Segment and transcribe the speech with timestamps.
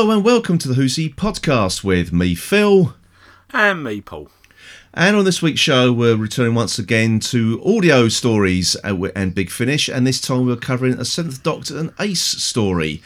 [0.00, 2.94] Hello and welcome to the Whoosy podcast with me, Phil.
[3.52, 4.30] And me, Paul.
[4.94, 9.90] And on this week's show, we're returning once again to audio stories and Big Finish,
[9.90, 13.02] and this time we're covering a Seventh Doctor and Ace story.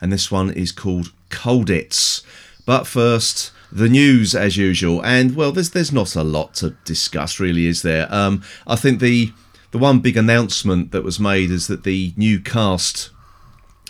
[0.00, 2.22] And this one is called Colditz.
[2.64, 5.04] But first, the news as usual.
[5.04, 8.10] And well, there's there's not a lot to discuss, really, is there?
[8.10, 9.34] Um, I think the
[9.72, 13.10] the one big announcement that was made is that the new cast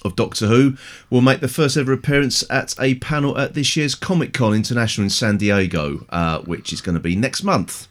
[0.05, 0.77] of Doctor Who
[1.11, 5.05] will make the first ever appearance at a panel at this year's Comic Con International
[5.05, 7.89] in San Diego, uh, which is going to be next month.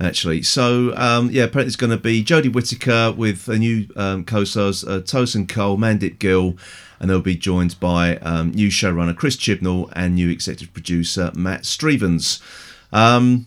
[0.00, 4.24] Actually, so um, yeah, apparently it's going to be Jodie Whittaker with a new um,
[4.24, 6.56] co-stars uh, Tosin Cole, Mandip Gill,
[6.98, 11.62] and they'll be joined by um, new showrunner Chris Chibnall and new executive producer Matt
[11.62, 12.40] Strevens.
[12.92, 13.46] Um,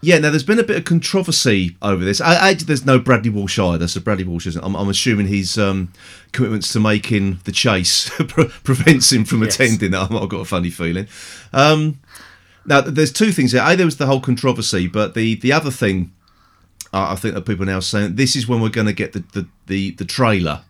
[0.00, 2.20] yeah, now there's been a bit of controversy over this.
[2.20, 4.64] I, I, there's no Bradley Walsh either, so Bradley Walsh isn't.
[4.64, 5.92] I'm, I'm assuming his um,
[6.32, 9.54] commitments to making the chase prevents him from yes.
[9.54, 9.94] attending.
[9.94, 11.08] I've got a funny feeling.
[11.52, 12.00] Um,
[12.64, 13.62] now, there's two things here.
[13.64, 16.12] A, there was the whole controversy, but the the other thing
[16.92, 19.12] uh, I think that people are now saying this is when we're going to get
[19.12, 20.62] the, the, the, the trailer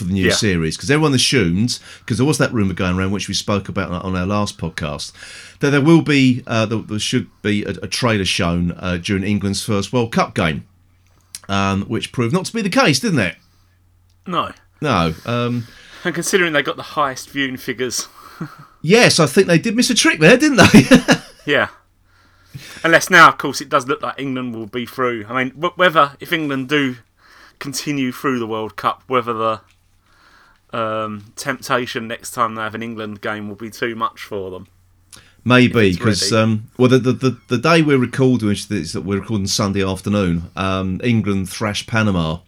[0.00, 0.32] for the new yeah.
[0.32, 3.90] series because everyone assumed because there was that rumor going around which we spoke about
[3.90, 5.12] on our last podcast
[5.60, 9.62] that there will be uh, there, should be a, a trailer shown uh, during England's
[9.62, 10.66] first World Cup game,
[11.50, 13.36] um, which proved not to be the case, didn't it?
[14.26, 15.12] No, no.
[15.26, 15.66] Um,
[16.02, 18.08] and considering they got the highest viewing figures,
[18.82, 20.86] yes, I think they did miss a trick there, didn't they?
[21.52, 21.68] yeah.
[22.82, 25.26] Unless now, of course, it does look like England will be through.
[25.28, 26.96] I mean, whether if England do
[27.58, 29.60] continue through the World Cup, whether the
[30.72, 34.66] um, temptation next time they have an England game will be too much for them.
[35.44, 39.82] Maybe because um, well, the, the the day we're recording is that we're recording Sunday
[39.82, 40.50] afternoon.
[40.54, 42.40] Um, England thrashed Panama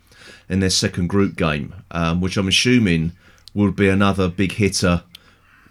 [0.49, 3.13] in their second group game, um, which I'm assuming
[3.55, 5.05] would be another big hitter,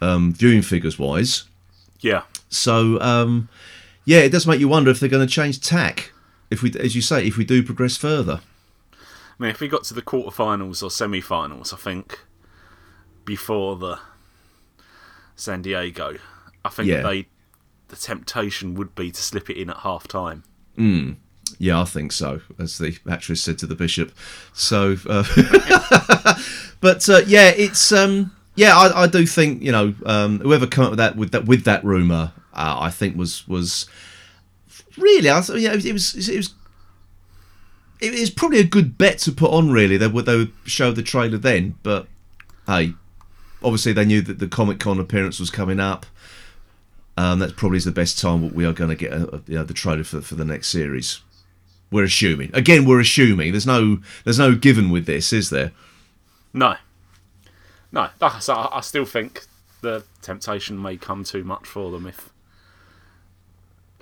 [0.00, 1.44] um, viewing figures wise.
[2.00, 2.22] Yeah.
[2.48, 3.48] So um,
[4.04, 6.12] yeah, it does make you wonder if they're going to change tack
[6.50, 8.40] if we, as you say, if we do progress further.
[8.92, 8.96] I
[9.38, 12.20] mean, if we got to the quarterfinals or semi-finals, I think
[13.24, 13.98] before the
[15.36, 16.16] San Diego,
[16.64, 17.02] I think yeah.
[17.02, 17.26] they
[17.88, 20.44] the temptation would be to slip it in at half time.
[20.78, 21.16] Mm.
[21.58, 24.12] Yeah, I think so, as the actress said to the bishop.
[24.54, 25.24] So, uh,
[26.80, 30.84] but uh, yeah, it's um, yeah, I, I, do think you know um, whoever came
[30.84, 33.86] up with that with that with that rumor, uh, I think was was
[34.96, 36.54] really, I thought, yeah, it was it was
[38.00, 39.70] it was probably a good bet to put on.
[39.70, 42.08] Really, they would they would show the trailer then, but
[42.66, 42.94] hey,
[43.64, 46.06] obviously they knew that the Comic Con appearance was coming up.
[47.16, 49.64] Um, that's probably the best time we are going to get a, a, you know,
[49.64, 51.20] the trailer for for the next series.
[51.90, 52.50] We're assuming.
[52.54, 53.52] Again, we're assuming.
[53.52, 55.72] There's no there's no given with this, is there?
[56.54, 56.76] No.
[57.90, 58.08] No.
[58.20, 58.40] I
[58.72, 59.44] I still think
[59.82, 62.31] the temptation may come too much for them if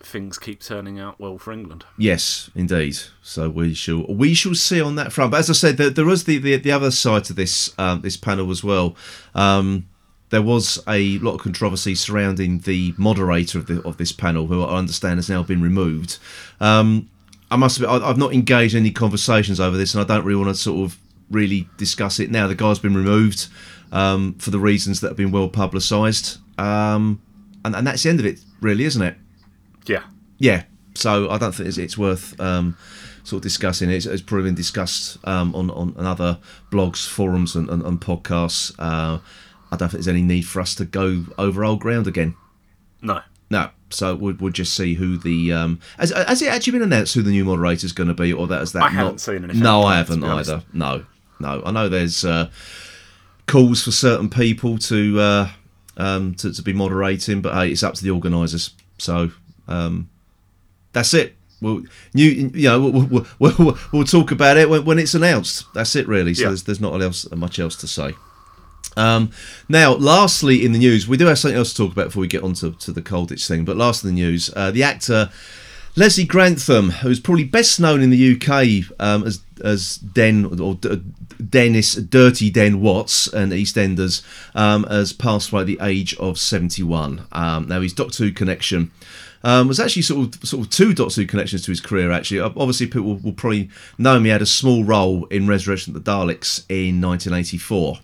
[0.03, 1.85] things keep turning out well for England.
[1.97, 2.99] Yes, indeed.
[3.23, 5.31] So we shall we shall see on that front.
[5.31, 8.01] But as I said, there, there was the, the, the other side to this um,
[8.03, 8.97] this panel as well.
[9.35, 9.87] Um,
[10.31, 14.63] there was a lot of controversy surrounding the moderator of the of this panel, who
[14.63, 16.19] I understand has now been removed.
[16.61, 17.11] Um,
[17.51, 20.55] I must admit, I've not engaged any conversations over this, and I don't really want
[20.55, 20.99] to sort of
[21.31, 22.47] really discuss it now.
[22.47, 23.49] The guy's been removed
[23.91, 27.21] um, for the reasons that have been well publicised, um,
[27.65, 29.17] and, and that's the end of it, really, isn't it?
[29.87, 30.03] Yeah.
[30.39, 30.65] Yeah.
[30.95, 32.77] So I don't think it's, it's worth um,
[33.25, 33.91] sort of discussing.
[33.91, 36.39] It's, it's probably been discussed um, on, on, other
[36.71, 38.75] blogs, forums, and, and, and podcasts.
[38.79, 39.21] Uh,
[39.73, 42.35] I don't think there's any need for us to go over old ground again.
[43.03, 43.21] No.
[43.51, 43.71] No.
[43.91, 47.23] So we'll, we'll just see who the um, has, has it actually been announced who
[47.23, 48.83] the new moderator is going to be, or that is that?
[48.83, 49.63] I not, haven't seen anything.
[49.63, 50.63] No, I haven't either.
[50.73, 51.05] No,
[51.39, 51.63] no.
[51.65, 52.51] I know there's uh,
[53.47, 55.51] calls for certain people to, uh,
[55.97, 58.71] um, to to be moderating, but hey, it's up to the organisers.
[58.99, 59.33] So
[59.71, 60.11] um,
[60.93, 61.37] that's it.
[61.61, 61.83] We'll,
[62.15, 65.67] you, you know, we'll, we'll, we'll, we'll talk about it when, when, it's announced.
[65.75, 66.35] That's it, really.
[66.35, 66.49] So yeah.
[66.49, 68.15] there's, there's not else, much else to say.
[68.97, 69.31] Um,
[69.69, 72.29] now, lastly, in the news, we do have something else to talk about before we
[72.29, 73.65] get on to, to the Colditz thing.
[73.65, 75.31] But last in the news, uh, the actor
[75.97, 81.03] Leslie Grantham, who's probably best known in the UK um, as as Den or D-
[81.49, 84.23] Dennis Dirty Den Watts and EastEnders,
[84.55, 87.27] um, has passed away at the age of 71.
[87.33, 88.93] Um, now, his Doctor Who connection
[89.43, 92.11] um, was actually sort of sort of two Who connections to his career.
[92.11, 94.25] Actually, obviously people will probably know him.
[94.25, 97.99] He had a small role in Resurrection of the Daleks in 1984.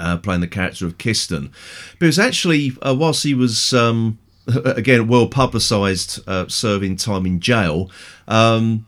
[0.00, 1.50] Uh, playing the character of Kiston,
[1.98, 4.16] but it was actually uh, whilst he was um,
[4.64, 7.90] again well publicised, uh, serving time in jail.
[8.28, 8.86] Um,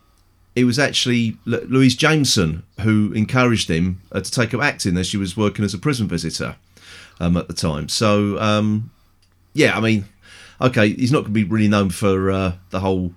[0.55, 5.17] it was actually Louise Jameson who encouraged him uh, to take up acting as she
[5.17, 6.57] was working as a prison visitor.
[7.21, 7.89] um, at the time.
[7.89, 8.91] So um,
[9.53, 10.07] yeah, I mean,
[10.61, 13.13] okay, he's not going to be really known for uh, the whole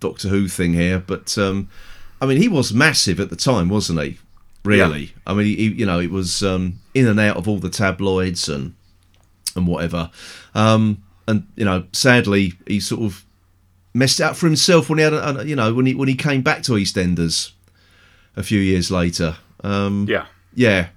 [0.00, 1.68] Doctor Who thing here, but um,
[2.20, 4.18] I mean, he was massive at the time, wasn't he?
[4.64, 7.68] Really, I mean, he, you know, it was um, in and out of all the
[7.68, 8.74] tabloids and
[9.56, 10.10] and whatever.
[10.54, 13.24] Um, and you know, sadly, he sort of
[13.94, 16.08] messed it up for himself when he had, a, a- you know, when he when
[16.08, 17.50] he came back to EastEnders
[18.36, 19.36] a few years later.
[19.64, 20.26] Um, Yeah.
[20.54, 20.88] yeah.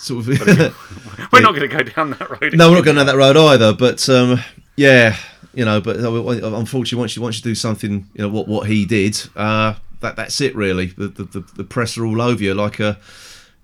[0.00, 0.28] Sort of.
[1.32, 2.54] We're not going to go down that road.
[2.56, 3.72] no, we're not going down that road either.
[3.74, 4.40] But um,
[4.76, 5.14] yeah,
[5.54, 6.10] you know, but uh,
[6.56, 10.16] unfortunately, once you once you do something, you know, what what he did, uh, that
[10.16, 10.86] that's it really.
[10.86, 12.98] The the, the, the press are all over you like a,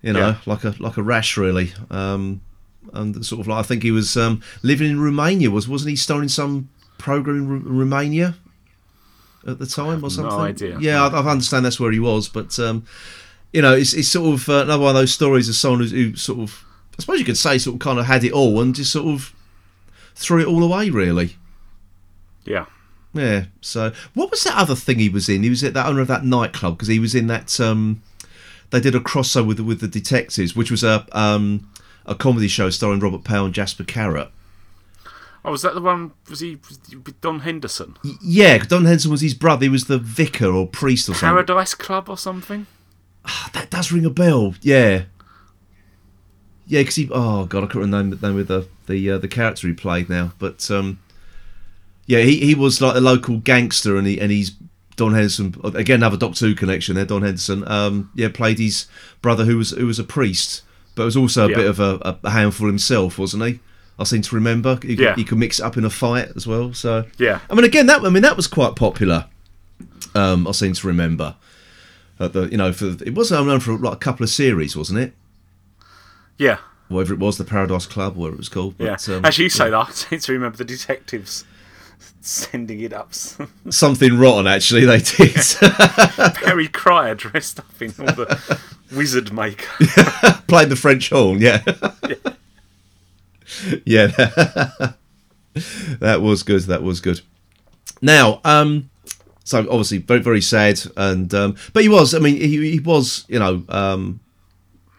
[0.03, 0.37] you know, Yeah.
[0.45, 1.73] like a like a rash really.
[1.91, 2.43] Um,
[2.93, 5.51] and sort of like I think he was um, living in Romania.
[5.51, 6.69] Was wasn't he starring some
[6.99, 8.37] program in Romania
[9.47, 10.37] at the time or something?
[10.37, 10.79] No idea.
[10.81, 12.85] Yeah, I, I understand that's where he was, but um,
[13.53, 15.87] you know, it's, it's sort of uh, another one of those stories of someone who,
[15.89, 16.65] who sort of,
[16.99, 19.07] I suppose you could say, sort of kind of had it all and just sort
[19.07, 19.35] of
[20.15, 21.37] threw it all away, really.
[22.45, 22.67] Yeah.
[23.13, 23.47] Yeah.
[23.61, 25.43] So, what was that other thing he was in?
[25.43, 27.59] He was at that owner of that nightclub because he was in that.
[27.61, 28.03] Um,
[28.71, 31.71] they did a crossover with the, with the detectives, which was a um,
[32.05, 34.31] a comedy show starring Robert Powell and Jasper Carrott.
[35.45, 36.13] Oh, was that the one?
[36.29, 37.97] Was he was he Don Henderson?
[38.21, 39.65] Yeah, Don Henderson was his brother.
[39.65, 41.29] He was the vicar or priest or something.
[41.29, 42.67] Paradise Club or something?
[43.53, 44.55] That does ring a bell.
[44.63, 45.05] Yeah.
[46.67, 47.09] Yeah, because he.
[47.13, 50.09] Oh god, I can't remember the name of the the uh, the character he played
[50.09, 50.99] now, but um,
[52.07, 54.53] yeah, he, he was like a local gangster, and he and he's
[54.97, 57.05] Don Henderson again another Doctor Who connection there.
[57.05, 58.87] Don Henderson, um, yeah, played his
[59.23, 60.63] brother who was who was a priest,
[60.97, 61.57] but was also a Yeah.
[61.57, 63.61] bit of a, a handful himself, wasn't he?
[63.99, 64.75] I seem to remember.
[64.83, 65.15] He, could- Yeah.
[65.15, 66.75] he could mix it up in a fight as well.
[66.75, 67.41] So Yeah.
[67.49, 69.27] I mean, again, that I mean that was quite popular.
[70.17, 71.37] Um, I seem to remember.
[72.19, 75.13] The you know for it was known for like a couple of series, wasn't it?
[76.39, 76.59] Yeah.
[76.89, 78.75] Whatever it was, the Paradise Club, whatever it was called.
[78.79, 78.97] Yeah.
[79.09, 81.45] Um, As you say that, I seem to remember the detectives
[82.21, 83.13] sending it up.
[83.71, 85.37] something rotten actually they did.
[86.43, 88.61] Barry Cryer dressed up in all the
[88.93, 90.47] wizard makeup.
[90.47, 91.63] Played the French horn, yeah.
[93.85, 94.07] yeah.
[95.99, 96.63] that was good.
[96.63, 97.21] That was good.
[98.03, 98.91] Now, um,
[99.47, 102.15] so obviously very very sad, and um, but he was.
[102.15, 103.25] I mean, he, he was.
[103.29, 104.21] You know, um,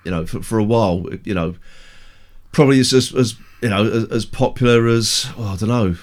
[0.05, 1.05] you know, for, for a while.
[1.25, 1.55] You know,
[2.53, 5.95] probably as as, as you know as, as popular as oh, I don't know.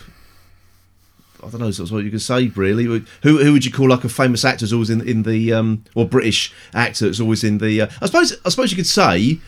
[1.42, 1.70] I don't know.
[1.70, 2.84] That's what you could say, really.
[2.84, 5.84] Who who would you call like a famous actor who's always in in the um,
[5.94, 7.80] or British actor that's always in the?
[7.80, 9.40] Uh, I suppose I suppose you could say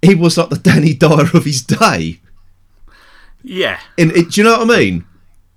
[0.00, 2.18] he was like the Danny Dyer of his day.
[3.42, 3.78] Yeah.
[3.96, 5.04] In it, do you know what I mean?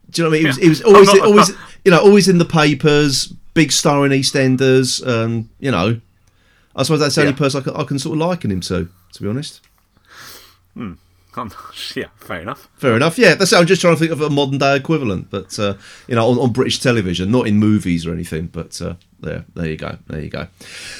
[0.10, 0.42] Do you know what I mean?
[0.42, 0.64] He was, Yeah.
[0.64, 1.52] he was always not- always
[1.86, 5.06] you know always in the papers, big star in EastEnders.
[5.08, 6.02] Um, you know,
[6.76, 7.38] I suppose that's the only Yeah.
[7.38, 8.90] person I can, I can sort of liken him to.
[9.14, 9.62] To be honest,
[10.76, 10.98] I'm
[11.96, 12.70] yeah, fair enough.
[12.78, 13.18] fair enough.
[13.18, 13.54] Yeah, that's.
[13.54, 15.76] I'm just trying to think of a modern day equivalent, but uh,
[16.08, 18.48] you know, on, on British television, not in movies or anything.
[18.48, 20.48] But uh, there, there you go, there you go.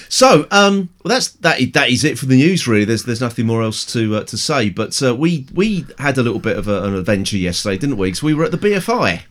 [0.10, 1.60] So, um, well, that's that.
[1.74, 2.68] That is it for the news.
[2.68, 4.70] Really, there's there's nothing more else to uh, to say.
[4.70, 8.08] But uh, we we had a little bit of a, an adventure yesterday, didn't we?
[8.08, 9.22] Because we were at the BFI.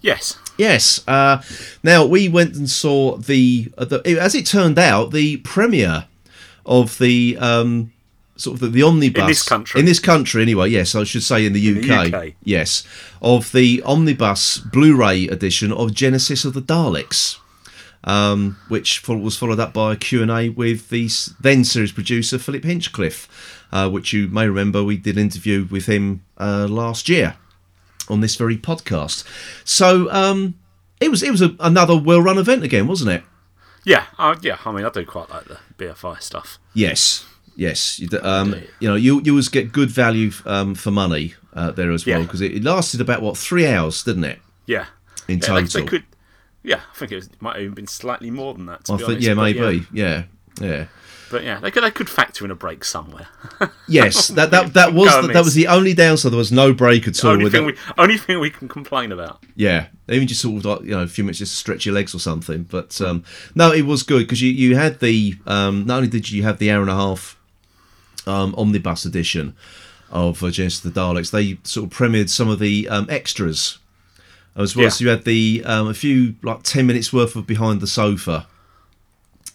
[0.00, 0.38] Yes.
[0.56, 1.06] Yes.
[1.06, 1.42] Uh,
[1.82, 6.06] now we went and saw the, uh, the as it turned out the premiere
[6.66, 7.92] of the um,
[8.36, 9.80] sort of the, the omnibus In this country.
[9.80, 10.68] In this country, anyway.
[10.70, 12.10] Yes, I should say in the In UK.
[12.10, 12.34] the UK.
[12.42, 12.84] Yes,
[13.20, 17.38] of the omnibus Blu-ray edition of Genesis of the Daleks.
[18.02, 23.28] Um, which was followed up by a Q&A with the then series producer Philip Hinchcliffe,
[23.72, 27.36] uh, which you may remember we did an interview with him uh, last year
[28.10, 29.24] on this very podcast.
[29.64, 30.54] So um,
[31.00, 33.22] it was it was a, another well-run event again, wasn't it?
[33.84, 34.06] Yeah.
[34.18, 34.58] Uh, yeah.
[34.64, 36.58] I mean, I do quite like the BFI stuff.
[36.74, 37.24] Yes,
[37.56, 37.98] yes.
[37.98, 41.90] You, um, you know, you you always get good value um, for money uh, there
[41.92, 44.38] as well because it, it lasted about what three hours, didn't it?
[44.66, 44.86] Yeah.
[45.28, 46.00] In Yeah, total.
[46.62, 48.82] Yeah, I think it, was, it might have even been slightly more than that.
[48.90, 50.22] I think honest, yeah, maybe, yeah, yeah.
[51.30, 53.28] But yeah, they could they could factor in a break somewhere.
[53.86, 56.30] Yes, that that, that was the, that was the only downside.
[56.30, 57.32] There was no break at all.
[57.32, 59.42] only with thing we only thing we can complain about.
[59.56, 61.94] Yeah, even just sort of like you know a few minutes just to stretch your
[61.94, 62.64] legs or something.
[62.64, 63.24] But um,
[63.56, 66.58] no, it was good because you you had the um, not only did you have
[66.58, 67.36] the hour and a half
[68.26, 69.56] um, omnibus edition
[70.10, 73.78] of uh, Genesis of the Daleks, they sort of premiered some of the um, extras
[74.56, 74.84] as well.
[74.84, 74.90] Yeah.
[74.90, 78.46] So you had the um, a few like ten minutes worth of behind the sofa.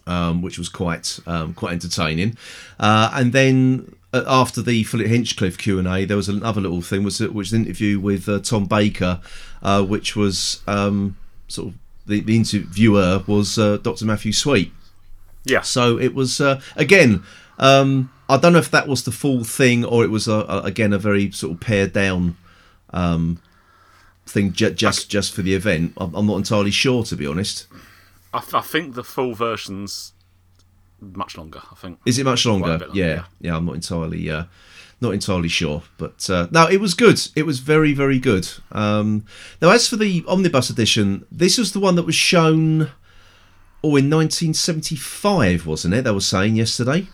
[0.07, 2.37] Um, which was quite um, quite entertaining,
[2.79, 6.81] uh, and then uh, after the Philip Hinchcliffe Q and A, there was another little
[6.81, 9.19] thing, was which was an interview with uh, Tom Baker,
[9.63, 11.73] uh, which was um, sort of
[12.05, 14.71] the, the interviewer was uh, Dr Matthew Sweet.
[15.43, 17.23] Yeah, So it was uh, again,
[17.59, 20.61] um, I don't know if that was the full thing or it was a, a,
[20.61, 22.37] again a very sort of pared down
[22.91, 23.39] um,
[24.25, 25.93] thing ju- just just for the event.
[25.97, 27.67] I'm, I'm not entirely sure to be honest.
[28.35, 30.13] I, I think the full version's
[30.99, 31.61] much longer.
[31.71, 31.99] I think.
[32.05, 32.69] Is it much longer?
[32.69, 33.23] longer, yeah, yeah.
[33.41, 33.57] yeah.
[33.57, 34.45] I'm not entirely uh,
[35.01, 37.19] not entirely sure, but uh, no, it was good.
[37.35, 38.47] It was very very good.
[38.71, 39.25] Um,
[39.61, 42.91] now, as for the omnibus edition, this was the one that was shown.
[43.83, 46.05] Oh, in 1975, wasn't it?
[46.05, 47.07] They were saying yesterday.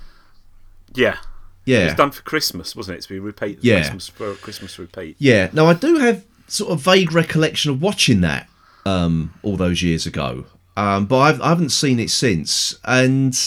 [0.94, 1.18] Yeah.
[1.66, 1.80] Yeah.
[1.80, 3.02] It was done for Christmas, wasn't it?
[3.02, 3.60] To be repeat.
[3.62, 3.82] Yeah.
[3.82, 5.18] Christmas for Christmas repeat.
[5.20, 5.50] Yeah.
[5.52, 8.48] Now I do have sort of vague recollection of watching that
[8.86, 10.46] um, all those years ago,
[10.82, 12.80] um, but I've, I haven't seen it since.
[12.84, 13.38] And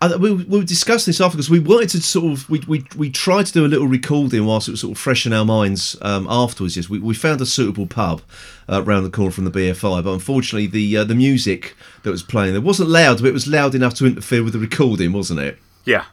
[0.00, 3.10] I, we we discussed this after because we wanted to sort of we, we we
[3.10, 5.96] tried to do a little recording whilst it was sort of fresh in our minds
[6.02, 6.76] um, afterwards.
[6.76, 8.22] Yes, we, we found a suitable pub
[8.68, 12.22] uh, around the corner from the BFI, but unfortunately the uh, the music that was
[12.22, 15.40] playing there wasn't loud, but it was loud enough to interfere with the recording, wasn't
[15.40, 15.58] it?
[15.84, 16.04] Yeah.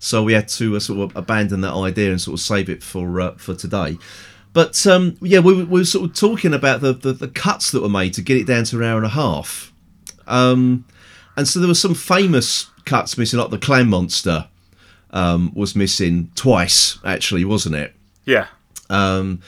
[0.00, 2.82] So we had to uh, sort of abandon that idea and sort of save it
[2.82, 3.98] for uh, for today.
[4.52, 7.70] But um, yeah, we, were- we were sort of talking about the, the, the cuts
[7.70, 9.72] that were made to get it down to an hour and a half.
[10.26, 10.84] Um,
[11.36, 14.48] and so there were some famous cuts missing, like the Clam Monster
[15.10, 17.94] um, was missing twice, actually, wasn't it?
[18.24, 18.46] Yeah.
[18.90, 19.40] um,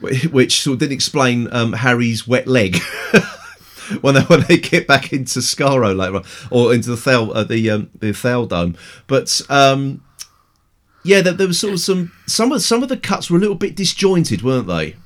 [0.00, 2.76] which sort of didn't explain um, Harry's wet leg
[4.02, 7.44] when they when they get back into Skaro later on, or into the Thal uh,
[7.44, 8.76] the um, the Thal Dome.
[9.06, 10.02] But um,
[11.04, 13.40] yeah, there, there was sort of some some of some of the cuts were a
[13.40, 14.96] little bit disjointed, weren't they?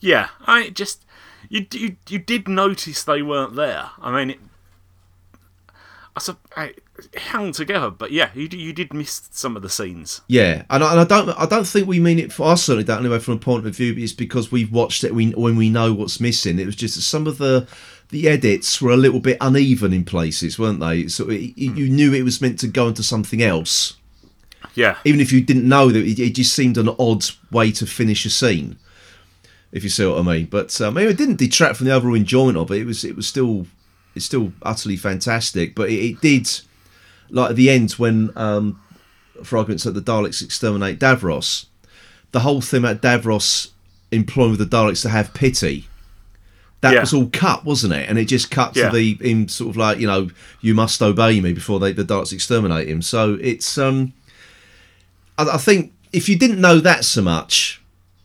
[0.00, 0.28] Yeah.
[0.46, 1.04] I just
[1.48, 3.90] you you you did notice they weren't there.
[4.00, 4.40] I mean, it,
[6.16, 6.74] I sup- I-
[7.12, 10.20] it hung together, but yeah, you you did miss some of the scenes.
[10.26, 12.82] Yeah, and I, and I don't I don't think we mean it for us certainly
[12.84, 13.94] don't anyway from a point of view.
[13.94, 16.58] But it's because we've watched it we when we know what's missing.
[16.58, 17.68] It was just that some of the
[18.08, 21.06] the edits were a little bit uneven in places, weren't they?
[21.06, 23.94] So it, it- you knew it was meant to go into something else.
[24.78, 24.96] Yeah.
[25.04, 28.24] even if you didn't know that it, it just seemed an odd way to finish
[28.24, 28.76] a scene
[29.72, 32.56] if you see what i mean but um, it didn't detract from the overall enjoyment
[32.56, 33.66] of it it was it was still
[34.14, 36.46] it's still utterly fantastic but it, it did
[37.30, 38.80] like at the end when um
[39.42, 41.66] for argument's sake the daleks exterminate davros
[42.32, 43.70] the whole thing about davros
[44.10, 45.86] imploring the daleks to have pity
[46.80, 47.00] that Yeah.
[47.00, 48.08] was all cut, wasn't it?
[48.08, 48.90] And it just cut Yeah.
[48.90, 50.30] to the him sort of like you know
[50.60, 53.02] you must obey me before they the Daleks exterminate him.
[53.02, 54.12] So it's um,
[55.38, 57.80] I, I think if you didn't know that so much,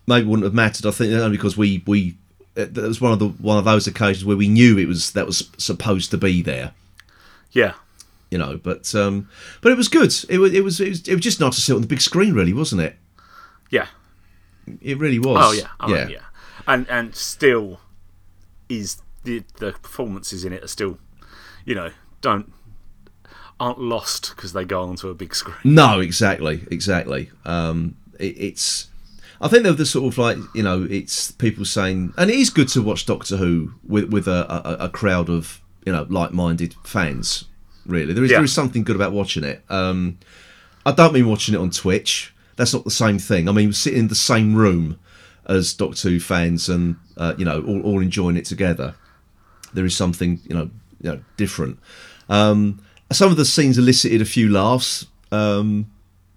[0.08, 0.86] maybe it wouldn't have mattered.
[0.86, 2.17] I think only because we we
[2.55, 5.25] it was one of the one of those occasions where we knew it was that
[5.25, 6.74] was supposed to be there.
[7.51, 7.74] Yeah.
[8.29, 9.29] You know, but um,
[9.62, 10.13] but it was good.
[10.27, 11.88] It was it was it was, it was just nice to see it on the
[11.88, 12.96] big screen, really, wasn't it?
[13.70, 13.88] Yeah.
[14.82, 15.38] It really was.
[15.39, 15.67] Oh yeah.
[15.79, 16.08] Oh, yeah.
[16.08, 16.22] yeah.
[16.67, 17.79] And and still
[18.70, 20.98] is the the performances in it are still,
[21.65, 21.91] you know,
[22.22, 22.51] don't
[23.60, 25.58] aren't lost because they go onto a big screen.
[25.64, 27.30] No, exactly, exactly.
[27.46, 28.88] Um, it, it's.
[29.42, 32.50] I think they're the sort of like you know, it's people saying, and it is
[32.50, 36.76] good to watch Doctor Who with with a, a, a crowd of you know like-minded
[36.84, 37.46] fans.
[37.86, 38.38] Really, there is Yeah.
[38.38, 39.64] there is something good about watching it.
[39.70, 40.18] Um,
[40.86, 42.34] I don't mean watching it on Twitch.
[42.56, 43.50] That's not the same thing.
[43.50, 45.00] I mean sitting in the same room
[45.46, 48.96] as Doctor Who fans and uh, you know all, all enjoying it together.
[49.74, 50.70] There is something you know
[51.02, 51.80] you know different.
[52.30, 52.80] Um,
[53.13, 55.05] some of the scenes elicited a few laughs.
[55.32, 55.89] Um,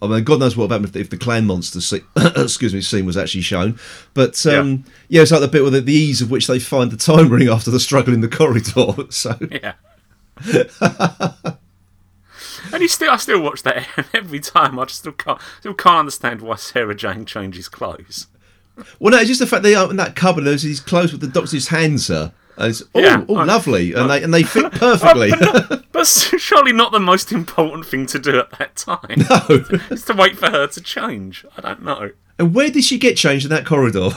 [0.02, 2.04] I mean, God knows what would happen if the, if the clam monster scene,
[2.37, 3.78] excuse me scene was actually shown.
[4.14, 5.23] But um, yeah.
[5.23, 7.49] it's like the bit with the, the ease of which they find the time ring
[7.49, 8.95] after the struggle in the corridor.
[9.11, 9.75] So Yeah.
[12.73, 14.78] and you still, I still watch that every time.
[14.78, 18.26] I just still can't, still can't understand why Sarah Jane changes clothes.
[18.99, 20.40] well, no, it's just the fact they open that cupboard.
[20.40, 22.33] And there's these clothes with the doctor's hands are.
[22.59, 23.25] It's, oh, Yeah.
[23.29, 25.31] oh, uh, lovely, and they and they fit perfectly.
[25.93, 26.07] But
[26.39, 29.25] surely not the most important thing to do at that time.
[29.29, 29.65] no.
[29.91, 31.45] Is to wait for her to change.
[31.57, 32.11] I don't know.
[32.39, 34.11] And where did she get changed in that corridor?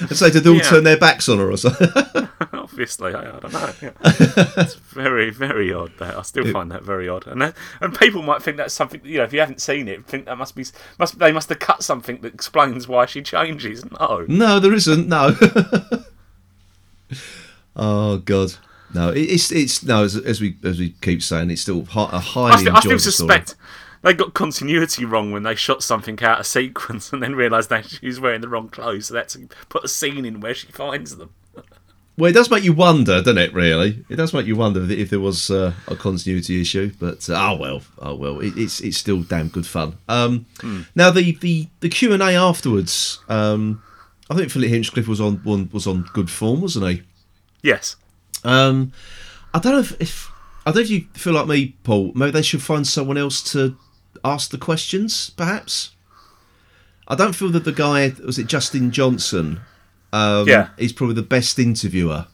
[0.00, 0.62] And so did they all Yeah.
[0.62, 1.88] turn their backs on her or something?
[2.52, 3.70] Obviously, I, I don't know.
[3.82, 3.90] Yeah.
[4.04, 5.92] it's very, very odd.
[5.98, 9.00] That I still find that very odd, and that, and people might think that's something.
[9.04, 10.64] You know, if you haven't seen it, think that must be
[10.98, 13.84] must they must have cut something that explains why she changes.
[13.98, 15.08] No, No, there isn't.
[15.08, 15.36] No.
[17.76, 18.54] oh God,
[18.94, 19.10] no.
[19.10, 20.04] It, it's it's no.
[20.04, 22.98] As, as we as we keep saying, it's still a I highly still, I still
[22.98, 23.54] suspect
[24.02, 27.88] they got continuity wrong when they shot something out of sequence and then realised that
[27.88, 30.68] she was wearing the wrong clothes, so that's to put a scene in where she
[30.68, 31.30] finds them.
[32.16, 33.54] Well, it does make you wonder, doesn't it?
[33.54, 36.92] Really, it does make you wonder if, there was uh, a continuity issue.
[37.00, 38.40] But uh, oh well, oh well.
[38.40, 39.96] It, it's it's still damn good fun.
[40.06, 40.44] Um,
[40.94, 43.20] Now the the the Q and A afterwards.
[43.28, 43.82] Um,
[44.28, 47.02] I think Philip Hinchcliffe was on one was on good form, wasn't he?
[47.62, 47.96] Yes,
[48.44, 48.92] Um,
[49.54, 50.30] I don't know if, if
[50.66, 52.12] I don't know if you feel like me, Paul.
[52.14, 53.76] Maybe they should find someone else to
[54.24, 55.90] ask the questions, perhaps.
[57.08, 59.60] I don't feel that the guy was it Justin Johnson.
[60.12, 60.68] Um, Yeah.
[60.76, 62.26] is probably the best interviewer.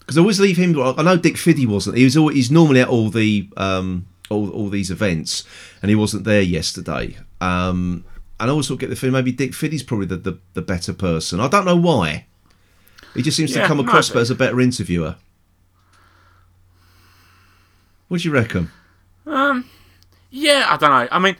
[0.00, 0.78] Because I always leave him.
[0.80, 1.96] I know Dick Fiddy wasn't.
[1.96, 2.16] He was.
[2.16, 5.44] Always, he's normally at all the um, all all these events,
[5.82, 7.16] and he wasn't there yesterday.
[7.40, 8.04] Um,
[8.40, 11.40] and I also get the feeling maybe Dick Fiddy's probably the, the, the better person.
[11.40, 12.26] I don't know why.
[13.14, 15.16] He just seems to come across as a better interviewer.
[18.08, 18.70] What do you reckon?
[19.26, 21.08] Yeah, I don't know.
[21.10, 21.36] I mean,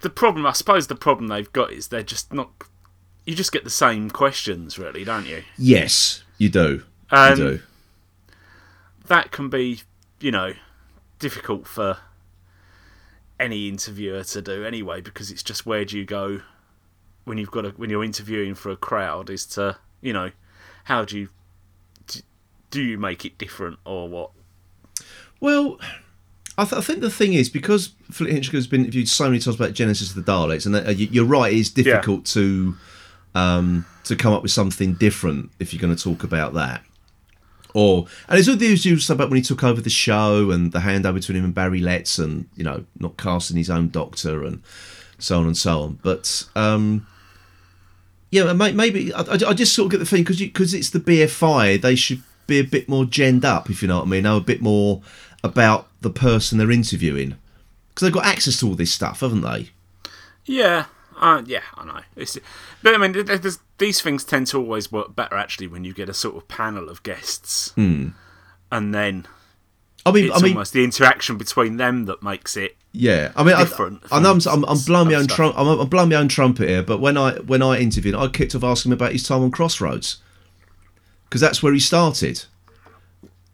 [0.00, 2.50] the problem, I suppose, the problem they've got is they're just not.
[3.24, 5.42] You just get the same questions, really, don't you?
[5.58, 6.84] Yes, you do.
[7.10, 7.60] Um, you do.
[9.06, 9.82] That can be,
[10.20, 10.54] you know,
[11.18, 11.98] difficult for
[13.38, 16.40] any interviewer to do anyway, because it's just where do you go
[17.24, 20.30] when you've got a, when you're interviewing for a crowd is to, you know,
[20.84, 21.28] how do you
[22.70, 24.30] do you make it different or what?
[25.40, 25.78] Well,
[26.58, 29.38] I, th- I think the thing is because Philip Hitchcock has been interviewed so many
[29.38, 32.74] times about Genesis of the Daleks, and that, uh, you- you're right, it's difficult to
[33.34, 36.82] um, to come up with something different if you're going to talk about that.
[37.74, 40.72] Or and it's all the usual stuff about when he took over the show and
[40.72, 44.42] the handover between him and Barry Letts, and you know not casting his own Doctor
[44.44, 44.62] and
[45.18, 45.98] so on and so on.
[46.02, 47.06] But um,
[48.30, 51.82] yeah, maybe I, I just sort of get the feeling because because it's the BFI,
[51.82, 54.22] they should be a bit more genned up, if you know what I mean.
[54.22, 55.02] Know a bit more
[55.46, 57.36] about the person they're interviewing
[57.88, 59.70] because they've got access to all this stuff, haven't they?
[60.44, 60.86] Yeah,
[61.18, 62.00] uh, yeah, I know.
[62.14, 62.38] It's,
[62.82, 65.84] but I mean, th- th- there's- these things tend to always work better actually when
[65.84, 68.14] you get a sort of panel of guests, and
[68.70, 69.26] then
[70.06, 72.76] I mean, it's I mean, almost the interaction between them that makes it.
[72.92, 73.32] yeah.
[73.36, 75.36] I mean, I, different I know I'm, I'm, I'm blowing my own stuff.
[75.36, 78.28] trum- I'm, I'm blowing my own trumpet here, but when I when I interviewed, I
[78.28, 80.18] kicked off asking him about his time on Crossroads
[81.24, 82.44] because that's where he started.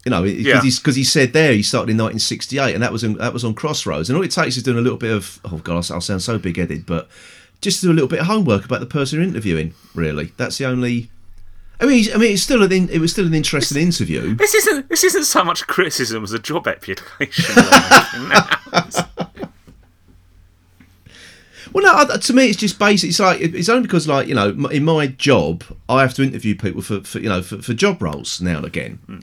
[0.05, 0.61] You know, because Yeah.
[0.63, 3.45] he's because he said there he started in 1968, and that was in, that was
[3.45, 6.01] on Crossroads, and all it takes is doing a little bit of oh god, I'll,
[6.01, 7.09] sound so big headed, but
[7.61, 9.75] just do a little bit of homework about the person you're interviewing.
[9.95, 11.09] Really, that's the only.
[11.81, 14.35] I mean, I mean, it's still an in, it was still an interesting interview.
[14.35, 17.55] This isn't this isn't so much criticism as a job application.
[17.57, 18.49] or anything now.
[21.73, 23.11] Well, no, to me, it's just basic.
[23.11, 26.55] It's like it's only because, like you know, in my job, I have to interview
[26.55, 29.21] people for, for you know for, for job roles now and again, hmm.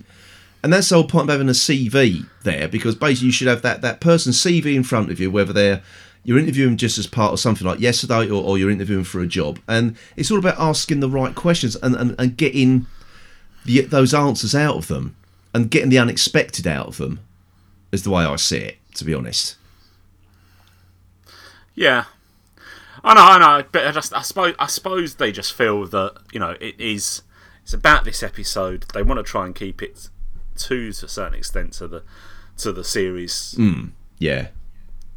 [0.62, 3.62] And that's the whole point of having a CV there because basically you should have
[3.62, 5.82] that that person's CV in front of you, whether they're
[6.24, 9.28] you're interviewing just as part of something like yesterday or, or you're interviewing for a
[9.28, 12.88] job, and it's all about asking the right questions and and, and getting
[13.66, 15.16] the, those answers out of them
[15.54, 17.20] and getting the unexpected out of them,
[17.92, 18.78] is the way I see it.
[18.96, 19.56] To be honest.
[21.74, 22.06] yeah,
[23.04, 26.18] I know, I know, but I just I suppose I suppose they just feel that
[26.34, 27.22] you know it is
[27.64, 28.86] it's about this episode.
[28.94, 30.10] They want to try and keep it
[30.60, 32.04] to, to a certain extent to the
[32.58, 33.56] to the series
[34.20, 34.48] Yeah.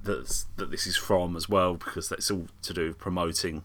[0.05, 3.63] that's that this is from as well because that's all to do with promoting.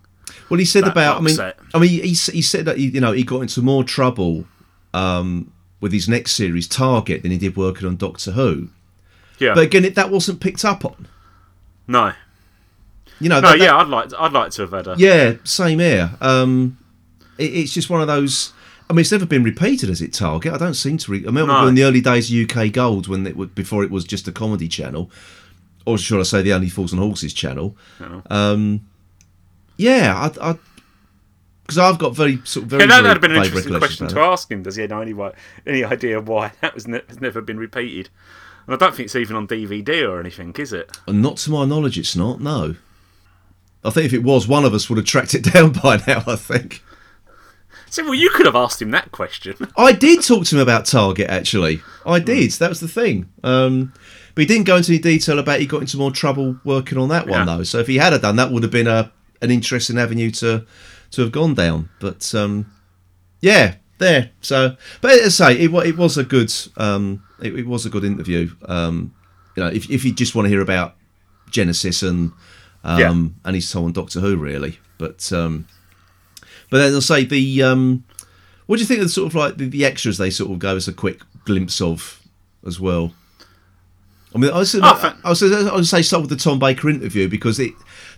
[0.49, 1.17] Well, he said that about.
[1.17, 1.37] I mean.
[1.73, 4.45] I mean, he, he said that he, you know he got into more trouble
[4.93, 8.69] um, with his next series, Target, than he did working on Doctor Who.
[9.39, 11.07] Yeah, But again, it, that wasn't picked up on.
[11.87, 12.13] no,
[13.19, 13.39] You know.
[13.39, 16.11] no, that- that- yeah, I'd like I'd like to have had a yeah, same here.
[16.19, 16.77] Um,
[17.37, 18.51] it, it's just one of those.
[18.89, 20.53] I mean, it's never been repeated as it Target.
[20.53, 21.11] I don't seem to.
[21.11, 21.67] Re- I remember No.
[21.67, 24.31] in the early days of UK Gold when it was, before it was just a
[24.31, 25.11] comedy channel,
[25.85, 27.75] or should I say the Only Fools and Horses channel.
[28.29, 28.81] Um,
[29.77, 30.51] yeah, I.
[30.51, 30.55] I
[31.63, 34.07] because I've got very sort of very, Yeah, that would have been an interesting question
[34.07, 34.63] to ask him.
[34.63, 35.13] Does he know any
[35.65, 38.09] any idea why that was ne- has never been repeated?
[38.65, 40.97] And I don't think it's even on DVD or anything, is it?
[41.07, 42.39] And not to my knowledge, it's not.
[42.39, 42.75] No.
[43.83, 46.23] I think if it was, one of us would have tracked it down by now.
[46.25, 46.81] I think.
[47.89, 49.55] So, well, you could have asked him that question.
[49.77, 51.29] I did talk to him about Target.
[51.29, 52.51] Actually, I did.
[52.53, 53.29] That was the thing.
[53.43, 53.93] Um,
[54.35, 57.09] but he didn't go into any detail about he got into more trouble working on
[57.09, 57.57] that one Yeah.
[57.57, 57.63] though.
[57.63, 60.65] So if he had done, that would have been a an interesting avenue to
[61.11, 61.89] to have gone down.
[61.99, 62.71] But um,
[63.41, 64.31] yeah, there.
[64.41, 67.89] So, but as I say, it, it was a good um, it, it was a
[67.89, 68.51] good interview.
[68.65, 69.13] Um,
[69.55, 70.95] you know, if if you just want to hear about
[71.49, 72.31] Genesis and
[72.83, 73.09] um, Yeah.
[73.45, 74.77] and his time on Doctor Who, really.
[74.99, 75.67] But um,
[76.69, 78.03] but then I'll say the um,
[78.65, 80.59] what do you think of the sort of like the, the extras they sort of
[80.59, 82.21] gave us a quick glimpse of
[82.65, 83.13] as well?
[84.35, 86.59] I mean, I was, Oh, I fa- was, I was say start with the Tom
[86.59, 87.71] Baker interview because it,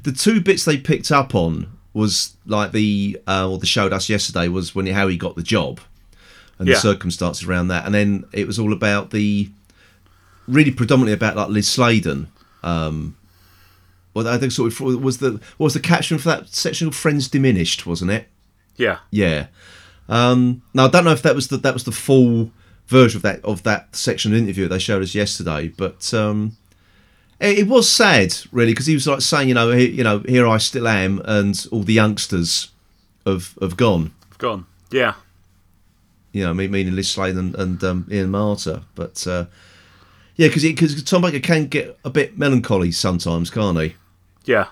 [0.04, 4.10] the two bits they picked up on was like the uh, or the showed us
[4.10, 5.80] yesterday was when how he got the job
[6.58, 6.74] and Yeah.
[6.76, 9.50] the circumstances around that, and then it was all about the
[10.48, 12.28] really predominantly about like Liz Sladen.
[12.64, 13.16] Um,
[14.14, 16.96] well, I think sort of was the what was the caption for that section of
[16.96, 18.28] Friends Diminished, wasn't it?
[18.80, 19.00] Yeah.
[19.12, 19.48] Yeah.
[20.08, 22.52] Um, now I don't know if that was the that was the full
[22.88, 25.68] version of that of that section of the interview they showed us yesterday.
[25.68, 26.58] But um,
[27.40, 30.20] it, it was sad, really, because he was like saying, you know, he, you know,
[30.20, 32.72] here I still am, and all the youngsters
[33.26, 34.14] have have gone.
[34.40, 34.66] Gone.
[34.90, 35.14] Yeah.
[36.32, 38.84] You know, me- meaning Liz Slade and, and um, Ian Marter.
[38.96, 39.46] But uh,
[40.38, 43.96] yeah, because because Tom Baker can get a bit melancholy sometimes, can't he?
[44.46, 44.68] Yeah.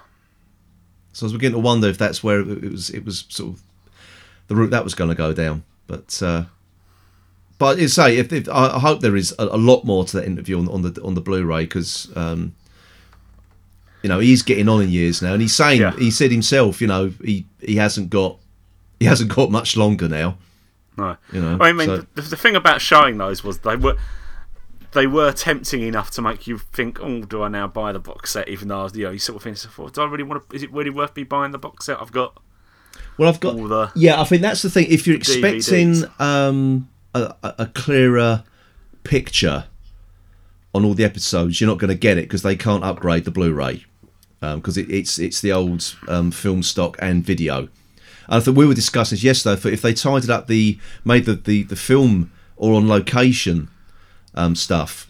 [1.13, 2.89] So I was beginning to wonder if that's where it was.
[2.89, 3.61] It was sort of
[4.47, 5.63] the route that was going to go down.
[5.87, 6.45] But uh,
[7.57, 10.25] but you say if, if I hope there is a, a lot more to that
[10.25, 12.53] interview on, on the on the Blu-ray because um,
[14.03, 15.91] you know he's getting on in years now, and he's saying Yeah.
[15.93, 18.37] he said himself, you know, he he hasn't got
[18.99, 20.37] he hasn't got much longer now.
[20.97, 21.15] No.
[21.31, 23.97] You know, I mean, so- the, the thing about showing those was they were
[24.93, 28.31] they were tempting enough to make you think, oh, do I now buy the box
[28.31, 28.47] set?
[28.49, 30.55] Even though you know, you sort of think, yourself, do I really want to?
[30.55, 32.01] Is it really worth me buying the box set?
[32.01, 32.41] I've got
[33.17, 34.87] Well, I've got the Yeah, I think that's the thing.
[34.89, 38.43] If you're expecting um, a, a clearer
[39.03, 39.65] picture
[40.73, 43.31] on all the episodes, you're not going to get it because they can't upgrade the
[43.31, 43.85] Blu-ray
[44.39, 47.69] because it, it's it's the old um, film stock and video.
[48.27, 49.53] And I think we were discussing this yesterday.
[49.53, 53.69] If if they tidied up the made the the, the film or on location
[54.35, 55.09] um, stuff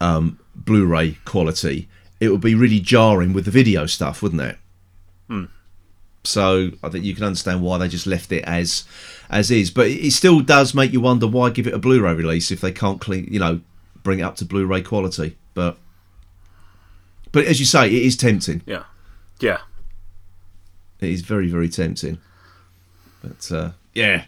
[0.00, 1.88] um, Blu-ray quality,
[2.20, 4.58] it would be really jarring with the video stuff, wouldn't it?
[6.24, 8.84] So I think you can understand why they just left it as
[9.28, 9.70] as is.
[9.70, 12.72] But it still does make you wonder why give it a Blu-ray release if they
[12.72, 13.60] can't clean, you know,
[14.02, 15.36] bring it up to Blu-ray quality.
[15.52, 15.76] But
[17.30, 18.62] but as you say, it is tempting.
[18.66, 18.84] yeah,
[19.40, 19.58] yeah.
[21.00, 22.18] It is very very tempting.
[23.22, 24.24] But uh, yeah.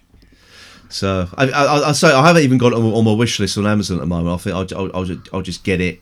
[0.89, 3.57] So I, I, I say I haven't even got it on, on my wish list
[3.59, 4.35] on Amazon at the moment.
[4.35, 6.01] I think I'll, I'll, I'll, just, I'll just get it.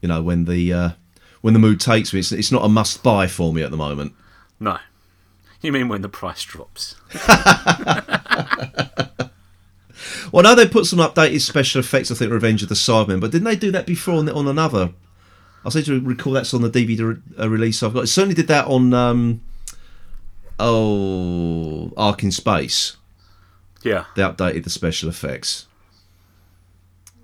[0.00, 0.90] You know when the uh,
[1.40, 2.20] when the mood takes me.
[2.20, 4.14] It's, it's not a must buy for me at the moment.
[4.64, 4.78] No.
[5.60, 6.96] You mean when the price drops?
[10.32, 12.10] Well, I know they put some updated special effects.
[12.10, 14.92] I think Revenge of the Cybermen, but didn't they do that before on, on another?
[15.64, 18.02] I seem to recall that's on the DVD re- uh, release I've got.
[18.04, 19.42] It certainly did that on um,
[20.58, 22.96] oh Ark in Space.
[23.84, 24.06] Yeah.
[24.16, 25.68] They updated the special effects.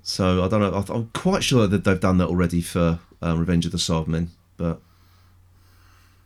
[0.03, 0.85] So I don't know.
[0.95, 4.81] I'm quite sure that they've done that already for um, Revenge of the Cybermen, but